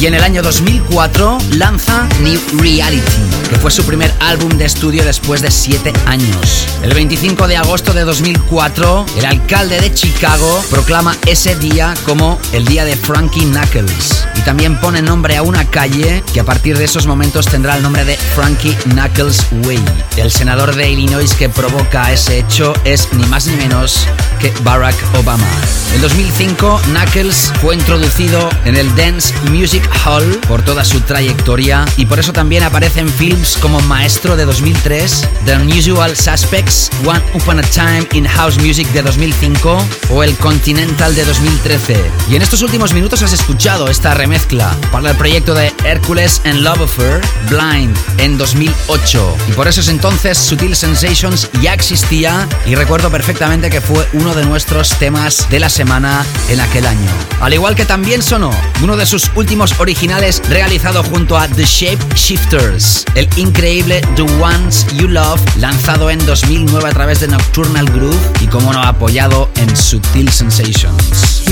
Y 0.00 0.06
en 0.06 0.14
el 0.14 0.22
año 0.22 0.42
2004 0.42 1.38
lanza 1.56 2.08
New 2.20 2.40
Reality, 2.58 3.02
que 3.50 3.56
fue 3.56 3.72
su 3.72 3.82
primer 3.82 4.14
álbum 4.20 4.56
de 4.56 4.64
estudio 4.64 5.04
después 5.04 5.42
de 5.42 5.50
7 5.50 5.92
años. 6.06 6.68
El 6.84 6.94
25 6.94 7.48
de 7.48 7.56
agosto 7.56 7.92
de 7.92 8.04
2004, 8.04 9.06
el 9.16 9.24
alcalde 9.24 9.80
de 9.80 9.92
Chicago 9.92 10.62
proclama 10.70 11.16
ese 11.26 11.56
día 11.56 11.94
como 12.06 12.38
el 12.52 12.64
día 12.64 12.84
de 12.84 12.94
Frankie 12.94 13.40
Knuckles. 13.40 14.24
Y 14.36 14.42
también 14.42 14.78
pone 14.80 15.02
nombre 15.02 15.36
a 15.36 15.42
una 15.42 15.64
calle 15.64 16.22
que 16.32 16.38
a 16.38 16.44
partir 16.44 16.78
de 16.78 16.84
esos 16.84 17.08
momentos 17.08 17.46
tendrá 17.46 17.76
el 17.76 17.82
nombre 17.82 18.04
de 18.04 18.16
Frankie 18.16 18.76
Knuckles 18.84 19.46
Way. 19.64 19.84
El 20.16 20.30
senador 20.30 20.76
de 20.76 20.92
Illinois 20.92 21.34
que 21.34 21.48
provoca 21.48 22.12
ese 22.12 22.38
hecho 22.38 22.72
es 22.84 23.08
ni 23.14 23.26
más 23.26 23.46
ni 23.48 23.56
menos 23.56 24.06
que 24.38 24.52
Barack 24.62 24.96
Obama. 25.18 25.46
En 25.94 26.02
2005, 26.02 26.82
Knuckles 26.86 27.52
fue 27.60 27.74
introducido 27.74 28.48
en 28.64 28.76
el 28.76 28.94
Dance 28.94 29.34
Music 29.50 29.88
Hall 30.04 30.38
por 30.46 30.62
toda 30.62 30.84
su 30.84 31.00
trayectoria 31.00 31.84
y 31.96 32.06
por 32.06 32.18
eso 32.18 32.32
también 32.32 32.62
aparece 32.62 33.00
en 33.00 33.08
films 33.08 33.56
como 33.56 33.80
Maestro 33.82 34.36
de 34.36 34.44
2003, 34.44 35.26
The 35.46 35.56
Unusual 35.56 36.16
Suspects, 36.16 36.90
One 37.04 37.22
Upon 37.34 37.58
a 37.58 37.62
Time 37.62 38.06
in 38.12 38.26
House 38.26 38.58
Music 38.58 38.86
de 38.92 39.02
2005 39.02 39.84
o 40.10 40.22
el 40.22 40.36
Continental 40.36 41.14
de 41.14 41.24
2013. 41.24 41.96
Y 42.30 42.36
en 42.36 42.42
estos 42.42 42.62
últimos 42.62 42.92
minutos 42.92 43.22
has 43.22 43.32
escuchado 43.32 43.88
esta 43.88 44.14
remezcla 44.14 44.76
para 44.92 45.10
el 45.10 45.16
proyecto 45.16 45.54
de 45.54 45.72
Hercules 45.84 46.42
and 46.44 46.60
Love 46.60 46.82
Affair, 46.82 47.20
Blind, 47.48 47.96
en 48.18 48.36
2008. 48.36 49.36
Y 49.48 49.52
por 49.52 49.68
esos 49.68 49.88
entonces 49.88 50.36
Sutil 50.38 50.76
Sensations 50.76 51.50
ya 51.62 51.72
existía 51.72 52.46
y 52.66 52.74
recuerdo 52.74 53.10
perfectamente 53.10 53.70
que 53.70 53.80
fue 53.80 54.06
uno 54.12 54.27
de 54.34 54.44
nuestros 54.44 54.90
temas 54.98 55.48
de 55.50 55.60
la 55.60 55.68
semana 55.68 56.24
en 56.48 56.60
aquel 56.60 56.86
año. 56.86 57.10
Al 57.40 57.54
igual 57.54 57.74
que 57.74 57.84
también 57.84 58.22
sonó 58.22 58.50
uno 58.82 58.96
de 58.96 59.06
sus 59.06 59.30
últimos 59.34 59.78
originales 59.78 60.42
realizado 60.48 61.02
junto 61.02 61.36
a 61.38 61.48
The 61.48 61.64
Shape 61.64 62.14
Shifters, 62.14 63.04
el 63.14 63.28
increíble 63.36 64.00
The 64.16 64.22
Ones 64.22 64.86
You 64.94 65.08
Love, 65.08 65.40
lanzado 65.56 66.10
en 66.10 66.24
2009 66.26 66.88
a 66.88 66.92
través 66.92 67.20
de 67.20 67.28
Nocturnal 67.28 67.86
Groove 67.90 68.18
y 68.40 68.46
como 68.46 68.72
no 68.72 68.82
apoyado 68.82 69.50
en 69.56 69.76
Sutil 69.76 70.30
Sensations. 70.30 71.44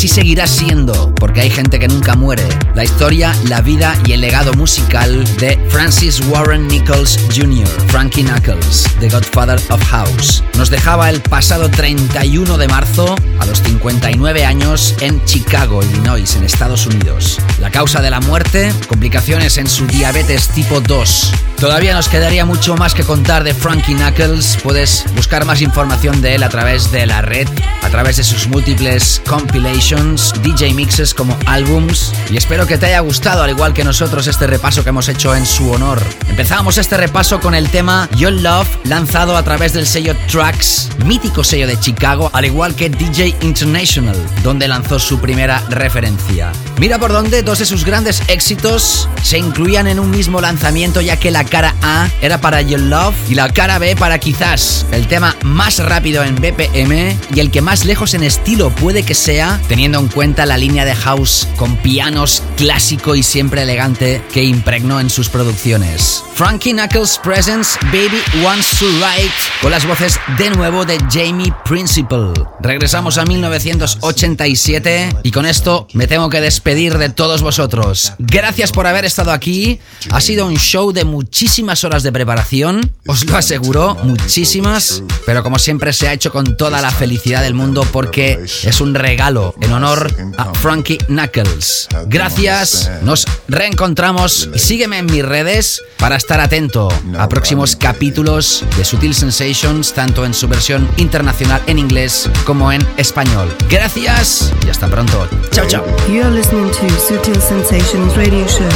Así 0.00 0.08
seguirá 0.08 0.46
siendo, 0.46 1.14
porque 1.16 1.42
hay 1.42 1.50
gente 1.50 1.78
que 1.78 1.86
nunca 1.86 2.16
muere. 2.16 2.48
La 2.74 2.84
historia, 2.84 3.36
la 3.48 3.60
vida 3.60 3.94
y 4.06 4.12
el 4.12 4.22
legado 4.22 4.54
musical 4.54 5.26
de 5.36 5.62
Francis 5.68 6.22
Warren 6.28 6.66
Nichols 6.68 7.18
Jr., 7.36 7.68
Frankie 7.88 8.22
Knuckles, 8.22 8.86
The 8.98 9.10
Godfather 9.10 9.60
of 9.68 9.84
House, 9.90 10.42
nos 10.56 10.70
dejaba 10.70 11.10
el 11.10 11.20
pasado 11.20 11.68
31 11.68 12.56
de 12.56 12.68
marzo 12.68 13.14
a 13.40 13.44
los 13.44 13.58
59 13.58 14.46
años 14.46 14.94
en 15.02 15.22
Chicago, 15.26 15.82
Illinois, 15.82 16.34
en 16.34 16.44
Estados 16.44 16.86
Unidos. 16.86 17.38
La 17.60 17.70
causa 17.70 18.00
de 18.00 18.08
la 18.08 18.20
muerte, 18.20 18.72
complicaciones 18.88 19.58
en 19.58 19.68
su 19.68 19.86
diabetes 19.86 20.48
tipo 20.48 20.80
2. 20.80 21.32
Todavía 21.60 21.92
nos 21.92 22.08
quedaría 22.08 22.46
mucho 22.46 22.74
más 22.74 22.94
que 22.94 23.04
contar 23.04 23.44
de 23.44 23.52
Frankie 23.52 23.94
Knuckles. 23.94 24.56
Puedes 24.62 25.04
buscar 25.14 25.44
más 25.44 25.60
información 25.60 26.22
de 26.22 26.36
él 26.36 26.42
a 26.42 26.48
través 26.48 26.90
de 26.90 27.04
la 27.04 27.20
red, 27.20 27.46
a 27.82 27.88
través 27.88 28.16
de 28.16 28.24
sus 28.24 28.48
múltiples 28.48 29.22
compilations, 29.28 30.32
DJ 30.42 30.74
mixes 30.74 31.14
como 31.14 31.36
álbums. 31.46 32.12
Y 32.30 32.36
espero 32.36 32.66
que 32.66 32.78
te 32.78 32.86
haya 32.86 33.00
gustado, 33.00 33.42
al 33.42 33.50
igual 33.50 33.72
que 33.72 33.84
nosotros, 33.84 34.26
este 34.26 34.46
repaso 34.46 34.82
que 34.82 34.90
hemos 34.90 35.08
hecho 35.08 35.34
en 35.34 35.46
su 35.46 35.70
honor. 35.70 36.00
Empezamos 36.28 36.78
este 36.78 36.96
repaso 36.96 37.40
con 37.40 37.54
el 37.54 37.68
tema 37.70 38.08
Your 38.16 38.32
Love, 38.32 38.68
lanzado 38.84 39.36
a 39.36 39.42
través 39.42 39.72
del 39.72 39.86
sello 39.86 40.16
Tracks, 40.30 40.88
mítico 41.04 41.44
sello 41.44 41.66
de 41.66 41.78
Chicago, 41.78 42.30
al 42.32 42.44
igual 42.44 42.74
que 42.74 42.90
DJ 42.90 43.36
International, 43.42 44.16
donde 44.42 44.68
lanzó 44.68 44.98
su 44.98 45.20
primera 45.20 45.62
referencia. 45.68 46.52
Mira 46.78 46.98
por 46.98 47.12
dónde 47.12 47.42
dos 47.42 47.58
de 47.58 47.66
sus 47.66 47.84
grandes 47.84 48.22
éxitos 48.28 49.08
se 49.22 49.38
incluían 49.38 49.86
en 49.86 49.98
un 49.98 50.10
mismo 50.10 50.40
lanzamiento, 50.40 51.00
ya 51.00 51.18
que 51.18 51.30
la 51.30 51.44
cara 51.44 51.74
A 51.82 52.08
era 52.22 52.40
para 52.40 52.62
Your 52.62 52.80
Love 52.80 53.14
y 53.28 53.34
la 53.34 53.52
cara 53.52 53.78
B 53.78 53.96
para 53.96 54.18
quizás 54.18 54.86
el 54.92 55.06
tema 55.06 55.36
más 55.42 55.78
rápido 55.78 56.24
en 56.24 56.36
BPM 56.36 57.18
y 57.34 57.40
el 57.40 57.50
que 57.50 57.60
más 57.60 57.84
lejos 57.84 58.14
en 58.14 58.22
estilo 58.22 58.70
puede 58.70 59.02
que 59.02 59.14
sea, 59.14 59.60
teniendo 59.68 59.98
en 59.98 60.08
cuenta 60.08 60.46
la 60.46 60.56
línea 60.56 60.84
de 60.84 60.94
house 60.94 61.48
con 61.56 61.76
pianos 61.76 62.42
clásico 62.56 63.14
y 63.14 63.22
siempre 63.22 63.62
elegante 63.62 64.22
que 64.32 64.44
impregnó 64.44 65.00
en 65.00 65.10
sus 65.10 65.28
producciones. 65.28 66.24
Frankie 66.34 66.72
Knuckles 66.72 67.20
Presents 67.22 67.78
Baby 67.92 68.22
Wants 68.42 68.78
to 68.78 68.86
Ride 68.86 69.30
con 69.60 69.70
las 69.70 69.86
voces 69.86 70.18
de 70.38 70.50
nuevo 70.50 70.84
de 70.84 70.89
Jamie 71.08 71.52
Principal. 71.64 72.49
Regresamos 72.62 73.16
a 73.16 73.24
1987 73.24 75.16
y 75.22 75.30
con 75.30 75.46
esto 75.46 75.88
me 75.94 76.06
tengo 76.06 76.28
que 76.28 76.42
despedir 76.42 76.98
de 76.98 77.08
todos 77.08 77.40
vosotros. 77.40 78.12
Gracias 78.18 78.70
por 78.70 78.86
haber 78.86 79.06
estado 79.06 79.32
aquí. 79.32 79.80
Ha 80.10 80.20
sido 80.20 80.46
un 80.46 80.56
show 80.56 80.92
de 80.92 81.04
muchísimas 81.04 81.84
horas 81.84 82.02
de 82.02 82.12
preparación, 82.12 82.92
os 83.06 83.24
lo 83.24 83.36
aseguro, 83.36 83.96
muchísimas, 84.02 85.02
pero 85.24 85.42
como 85.42 85.58
siempre 85.58 85.94
se 85.94 86.08
ha 86.08 86.12
hecho 86.12 86.30
con 86.32 86.58
toda 86.58 86.82
la 86.82 86.90
felicidad 86.90 87.42
del 87.42 87.54
mundo 87.54 87.86
porque 87.92 88.44
es 88.44 88.80
un 88.80 88.94
regalo 88.94 89.54
en 89.60 89.72
honor 89.72 90.14
a 90.36 90.52
Frankie 90.54 90.98
Knuckles. 91.06 91.88
Gracias, 92.08 92.90
nos 93.02 93.24
reencontramos 93.48 94.50
y 94.54 94.58
sígueme 94.58 94.98
en 94.98 95.06
mis 95.06 95.24
redes 95.24 95.82
para 95.96 96.16
estar 96.16 96.40
atento 96.40 96.88
a 97.18 97.28
próximos 97.28 97.74
capítulos 97.74 98.64
de 98.76 98.84
Sutil 98.84 99.14
Sensations, 99.14 99.94
tanto 99.94 100.26
en 100.26 100.34
su 100.34 100.46
versión 100.46 100.88
internacional 100.98 101.62
en 101.66 101.78
inglés 101.78 102.28
como 102.44 102.49
en 102.50 102.84
español. 102.96 103.48
Gracias 103.68 104.52
y 104.66 104.70
hasta 104.70 104.88
pronto. 104.88 105.28
Chao, 105.52 105.66
chao. 105.68 105.84
Listening 106.08 106.68
to 106.72 106.88
Sutil 106.98 107.40
Sensations 107.40 108.16
Radio 108.16 108.44
Show 108.48 108.66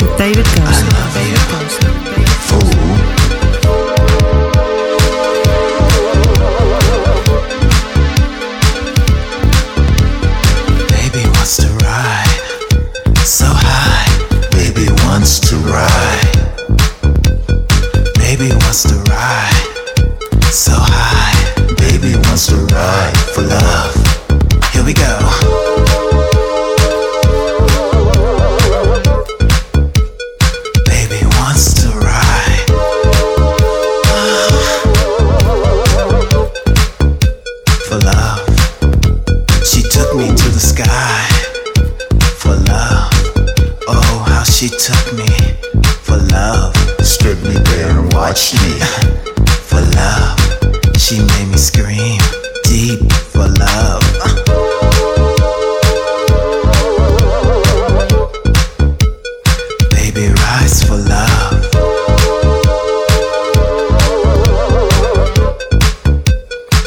with 0.00 0.16
David. 0.16 0.46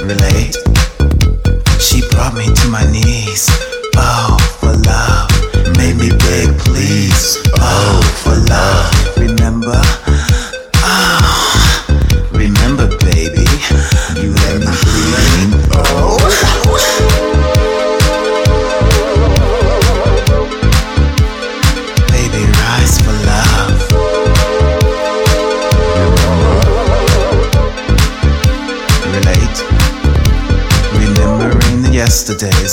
Relate. 0.07 0.55
She 1.81 1.99
brought 2.11 2.34
me 2.34 2.45
to 2.45 2.67
my 2.69 2.89
knees. 2.89 3.66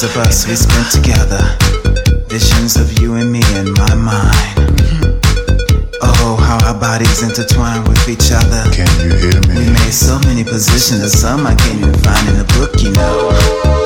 Of 0.05 0.17
us 0.19 0.47
we 0.47 0.55
spent 0.55 0.91
together. 0.93 1.41
Visions 2.29 2.77
of 2.77 3.01
you 3.01 3.15
and 3.15 3.33
me 3.33 3.41
in 3.57 3.73
my 3.73 3.95
mind. 3.95 4.55
Oh, 6.03 6.37
how 6.37 6.59
our 6.67 6.79
bodies 6.79 7.23
intertwine 7.23 7.83
with 7.85 8.09
each 8.09 8.31
other. 8.31 8.63
Can 8.71 8.89
you 9.01 9.17
hear 9.17 9.41
me? 9.49 9.61
We 9.61 9.73
made 9.73 9.95
so 9.95 10.19
many 10.21 10.45
positions, 10.45 11.01
and 11.01 11.11
some 11.11 11.47
I 11.47 11.55
can't 11.55 11.79
even 11.81 11.95
find 12.01 12.29
in 12.29 12.37
the 12.39 12.45
book, 12.59 12.83
you 12.83 12.93
know. 12.93 13.84